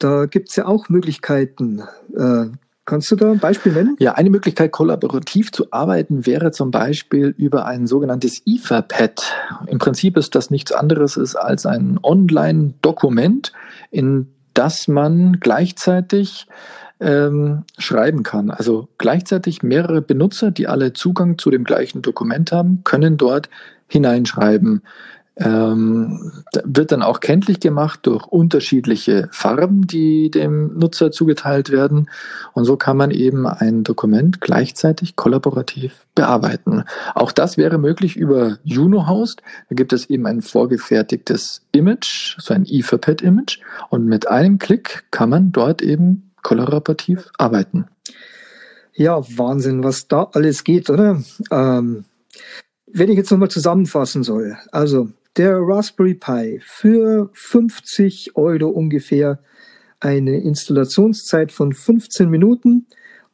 Da 0.00 0.26
gibt 0.26 0.48
es 0.48 0.56
ja 0.56 0.66
auch 0.66 0.88
Möglichkeiten. 0.88 1.84
Äh, 2.16 2.46
kannst 2.86 3.12
du 3.12 3.14
da 3.14 3.30
ein 3.30 3.38
Beispiel 3.38 3.70
nennen? 3.70 3.94
Ja, 4.00 4.14
eine 4.14 4.30
Möglichkeit, 4.30 4.72
kollaborativ 4.72 5.52
zu 5.52 5.70
arbeiten, 5.70 6.26
wäre 6.26 6.50
zum 6.50 6.72
Beispiel 6.72 7.36
über 7.38 7.66
ein 7.66 7.86
sogenanntes 7.86 8.42
Etherpad. 8.44 9.32
Im 9.68 9.78
Prinzip 9.78 10.16
ist 10.16 10.34
das 10.34 10.50
nichts 10.50 10.72
anderes 10.72 11.36
als 11.36 11.66
ein 11.66 12.00
Online-Dokument, 12.02 13.52
in 13.92 14.26
dass 14.54 14.88
man 14.88 15.40
gleichzeitig 15.40 16.46
ähm, 17.00 17.64
schreiben 17.78 18.22
kann. 18.22 18.50
Also 18.50 18.88
gleichzeitig 18.98 19.62
mehrere 19.62 20.02
Benutzer, 20.02 20.50
die 20.50 20.66
alle 20.66 20.92
Zugang 20.92 21.38
zu 21.38 21.50
dem 21.50 21.64
gleichen 21.64 22.02
Dokument 22.02 22.52
haben, 22.52 22.82
können 22.84 23.16
dort 23.16 23.48
hineinschreiben. 23.88 24.82
Ähm, 25.40 26.32
wird 26.64 26.90
dann 26.90 27.02
auch 27.02 27.20
kenntlich 27.20 27.60
gemacht 27.60 28.00
durch 28.02 28.26
unterschiedliche 28.26 29.28
Farben, 29.30 29.86
die 29.86 30.30
dem 30.30 30.76
Nutzer 30.76 31.12
zugeteilt 31.12 31.70
werden. 31.70 32.10
Und 32.54 32.64
so 32.64 32.76
kann 32.76 32.96
man 32.96 33.12
eben 33.12 33.46
ein 33.46 33.84
Dokument 33.84 34.40
gleichzeitig 34.40 35.14
kollaborativ 35.14 36.06
bearbeiten. 36.16 36.82
Auch 37.14 37.30
das 37.30 37.56
wäre 37.56 37.78
möglich 37.78 38.16
über 38.16 38.58
Juno 38.64 39.06
Host. 39.06 39.42
Da 39.68 39.76
gibt 39.76 39.92
es 39.92 40.10
eben 40.10 40.26
ein 40.26 40.42
vorgefertigtes 40.42 41.62
Image, 41.70 42.36
so 42.38 42.52
ein 42.52 42.66
Etherpad-Image. 42.66 43.60
Und 43.90 44.06
mit 44.06 44.26
einem 44.26 44.58
Klick 44.58 45.04
kann 45.12 45.30
man 45.30 45.52
dort 45.52 45.82
eben 45.82 46.32
kollaborativ 46.42 47.30
arbeiten. 47.38 47.86
Ja, 48.94 49.22
Wahnsinn, 49.38 49.84
was 49.84 50.08
da 50.08 50.28
alles 50.32 50.64
geht, 50.64 50.90
oder? 50.90 51.22
Ähm, 51.52 52.04
wenn 52.92 53.10
ich 53.10 53.16
jetzt 53.16 53.30
nochmal 53.30 53.50
zusammenfassen 53.50 54.24
soll. 54.24 54.56
Also, 54.72 55.10
der 55.36 55.58
Raspberry 55.60 56.14
Pi 56.14 56.60
für 56.62 57.30
50 57.32 58.36
Euro 58.36 58.68
ungefähr 58.68 59.38
eine 60.00 60.40
Installationszeit 60.40 61.52
von 61.52 61.72
15 61.72 62.28
Minuten 62.28 62.86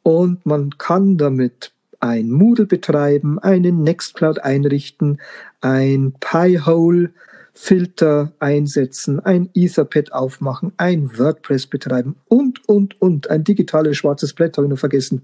und 0.03 0.45
man 0.45 0.77
kann 0.77 1.17
damit 1.17 1.73
ein 1.99 2.29
Moodle 2.29 2.65
betreiben, 2.65 3.39
einen 3.39 3.83
Nextcloud 3.83 4.39
einrichten, 4.39 5.19
ein 5.61 6.13
Pi-Hole 6.19 7.11
Filter 7.57 8.33
einsetzen, 8.39 9.21
ein 9.21 9.49
Etherpad 9.53 10.11
aufmachen, 10.11 10.73
ein 10.75 11.17
WordPress 11.17 11.67
betreiben 11.67 12.17
und, 12.27 12.67
und, 12.67 13.01
und. 13.01 13.29
Ein 13.29 13.45
digitales 13.45 13.97
schwarzes 13.97 14.33
Blatt 14.33 14.57
habe 14.57 14.67
ich 14.67 14.71
noch 14.71 14.77
vergessen. 14.77 15.23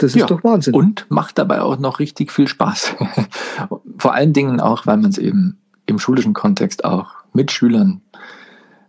Das 0.00 0.12
ist 0.12 0.20
ja, 0.20 0.26
doch 0.26 0.42
Wahnsinn. 0.42 0.74
Und 0.74 1.04
macht 1.10 1.36
dabei 1.36 1.60
auch 1.60 1.78
noch 1.78 1.98
richtig 1.98 2.32
viel 2.32 2.48
Spaß. 2.48 2.94
Vor 3.98 4.14
allen 4.14 4.32
Dingen 4.32 4.58
auch, 4.58 4.86
weil 4.86 4.96
man 4.96 5.10
es 5.10 5.18
eben 5.18 5.58
im 5.84 5.98
schulischen 5.98 6.32
Kontext 6.32 6.84
auch 6.84 7.08
mit 7.34 7.52
Schülern 7.52 8.00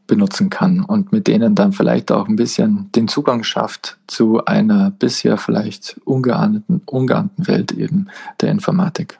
benutzen 0.07 0.49
kann 0.49 0.79
und 0.85 1.11
mit 1.11 1.27
denen 1.27 1.53
dann 1.53 1.73
vielleicht 1.73 2.13
auch 2.13 2.29
ein 2.29 2.37
bisschen 2.37 2.89
den 2.95 3.09
Zugang 3.09 3.43
schafft 3.43 3.97
zu 4.07 4.45
einer 4.45 4.89
bisher 4.91 5.37
vielleicht 5.37 5.99
ungeahnten, 6.05 6.81
ungeahnten 6.85 7.45
Welt 7.45 7.73
eben 7.73 8.07
der 8.39 8.51
Informatik. 8.51 9.19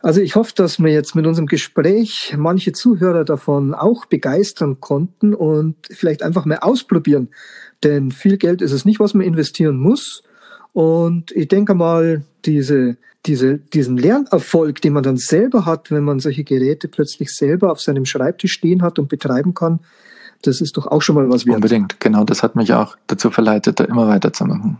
Also 0.00 0.20
ich 0.20 0.34
hoffe, 0.34 0.52
dass 0.56 0.80
wir 0.80 0.92
jetzt 0.92 1.14
mit 1.14 1.26
unserem 1.26 1.46
Gespräch 1.46 2.34
manche 2.36 2.72
Zuhörer 2.72 3.24
davon 3.24 3.72
auch 3.72 4.04
begeistern 4.06 4.80
konnten 4.80 5.32
und 5.32 5.76
vielleicht 5.90 6.24
einfach 6.24 6.44
mal 6.44 6.58
ausprobieren. 6.58 7.28
Denn 7.84 8.10
viel 8.10 8.36
Geld 8.36 8.62
ist 8.62 8.72
es 8.72 8.84
nicht, 8.84 8.98
was 8.98 9.14
man 9.14 9.24
investieren 9.24 9.76
muss. 9.76 10.24
Und 10.74 11.32
ich 11.32 11.48
denke 11.48 11.74
mal, 11.74 12.22
diese 12.44 12.98
diese, 13.26 13.58
diesen 13.58 13.96
Lernerfolg, 13.96 14.80
den 14.82 14.92
man 14.92 15.02
dann 15.02 15.16
selber 15.16 15.64
hat, 15.64 15.90
wenn 15.90 16.04
man 16.04 16.20
solche 16.20 16.44
Geräte 16.44 16.88
plötzlich 16.88 17.34
selber 17.34 17.72
auf 17.72 17.80
seinem 17.80 18.04
Schreibtisch 18.04 18.52
stehen 18.52 18.82
hat 18.82 18.98
und 18.98 19.08
betreiben 19.08 19.54
kann, 19.54 19.80
das 20.42 20.60
ist 20.60 20.76
doch 20.76 20.86
auch 20.86 21.00
schon 21.00 21.14
mal 21.14 21.28
was 21.30 21.46
wert. 21.46 21.56
Unbedingt, 21.56 22.00
genau. 22.00 22.24
Das 22.24 22.42
hat 22.42 22.54
mich 22.54 22.74
auch 22.74 22.96
dazu 23.06 23.30
verleitet, 23.30 23.80
da 23.80 23.84
immer 23.84 24.08
weiterzumachen. 24.08 24.78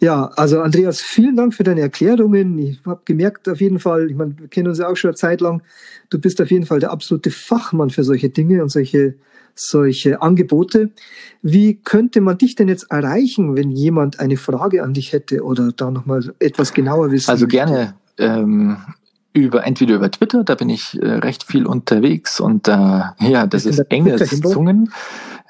Ja, 0.00 0.30
also 0.36 0.60
Andreas, 0.60 1.00
vielen 1.00 1.36
Dank 1.36 1.54
für 1.54 1.62
deine 1.62 1.82
Erklärungen. 1.82 2.58
Ich 2.58 2.80
habe 2.86 3.02
gemerkt 3.04 3.48
auf 3.48 3.60
jeden 3.60 3.78
Fall, 3.78 4.10
ich 4.10 4.16
meine, 4.16 4.38
wir 4.38 4.48
kennen 4.48 4.68
uns 4.68 4.78
ja 4.78 4.88
auch 4.88 4.96
schon 4.96 5.10
eine 5.10 5.16
Zeit 5.16 5.40
lang, 5.42 5.62
du 6.08 6.18
bist 6.18 6.40
auf 6.40 6.50
jeden 6.50 6.64
Fall 6.64 6.80
der 6.80 6.90
absolute 6.90 7.30
Fachmann 7.30 7.90
für 7.90 8.02
solche 8.02 8.30
Dinge 8.30 8.62
und 8.62 8.70
solche 8.70 9.14
solche 9.54 10.22
Angebote. 10.22 10.90
Wie 11.42 11.74
könnte 11.74 12.20
man 12.20 12.38
dich 12.38 12.54
denn 12.54 12.68
jetzt 12.68 12.90
erreichen, 12.90 13.56
wenn 13.56 13.70
jemand 13.70 14.20
eine 14.20 14.36
Frage 14.36 14.82
an 14.82 14.94
dich 14.94 15.12
hätte 15.12 15.42
oder 15.44 15.72
da 15.72 15.90
nochmal 15.90 16.34
etwas 16.38 16.72
genauer 16.72 17.10
wissen? 17.10 17.30
Also 17.30 17.46
gerne 17.46 17.94
ähm, 18.18 18.78
über 19.32 19.66
entweder 19.66 19.96
über 19.96 20.10
Twitter, 20.10 20.44
da 20.44 20.54
bin 20.54 20.70
ich 20.70 21.00
äh, 21.00 21.06
recht 21.06 21.44
viel 21.44 21.66
unterwegs 21.66 22.40
und 22.40 22.68
äh, 22.68 22.72
ja, 22.72 23.46
das 23.46 23.66
ist 23.66 23.78
Engelszungen. 23.90 24.90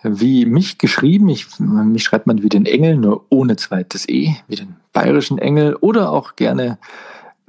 Wie 0.03 0.47
mich 0.47 0.79
geschrieben, 0.79 1.29
ich, 1.29 1.47
mich 1.59 2.05
schreibt 2.05 2.27
man 2.27 2.43
wie 2.43 2.49
den 2.49 2.67
Engel, 2.67 2.97
nur 2.97 3.27
ohne 3.29 3.57
zweites 3.57 4.09
E, 4.09 4.35
wie 4.49 4.57
den 4.57 4.77
bayerischen 4.93 5.39
Engel 5.39 5.77
oder 5.77 6.11
auch 6.11 6.37
gerne 6.37 6.79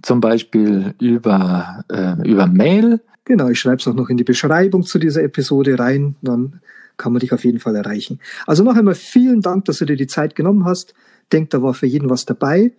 zum 0.02 0.20
Beispiel 0.20 0.96
über, 1.00 1.86
äh, 1.90 2.28
über 2.28 2.48
Mail 2.48 3.02
Genau, 3.26 3.50
ich 3.50 3.60
schreibe 3.60 3.78
es 3.78 3.88
auch 3.88 3.94
noch 3.94 4.10
in 4.10 4.18
die 4.18 4.24
Beschreibung 4.24 4.84
zu 4.84 4.98
dieser 4.98 5.24
Episode 5.24 5.78
rein, 5.78 6.16
dann 6.22 6.60
kann 6.98 7.14
man 7.14 7.20
dich 7.20 7.32
auf 7.32 7.44
jeden 7.46 7.60
Fall 7.60 7.76
erreichen. 7.76 8.20
Also 8.46 8.64
noch 8.64 8.76
einmal 8.76 8.96
vielen 8.96 9.42
Dank, 9.42 9.66
dass 9.66 9.78
du 9.78 9.86
dir 9.86 9.96
die 9.96 10.08
Zeit 10.08 10.36
genommen 10.36 10.66
hast. 10.66 10.94
Denk, 11.32 11.50
da 11.52 11.62
war 11.62 11.74
für 11.74 11.88
jeden 11.88 12.10
was 12.10 12.26
dabei. 12.26 12.74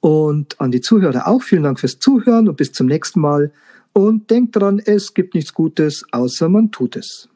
Und 0.00 0.60
an 0.60 0.70
die 0.70 0.80
Zuhörer 0.80 1.26
auch 1.26 1.42
vielen 1.42 1.62
Dank 1.62 1.80
fürs 1.80 1.98
Zuhören 1.98 2.48
und 2.48 2.56
bis 2.56 2.72
zum 2.72 2.86
nächsten 2.86 3.20
Mal. 3.20 3.52
Und 3.92 4.30
denk 4.30 4.52
dran, 4.52 4.78
es 4.84 5.14
gibt 5.14 5.34
nichts 5.34 5.54
Gutes, 5.54 6.04
außer 6.12 6.48
man 6.48 6.70
tut 6.70 6.96
es. 6.96 7.28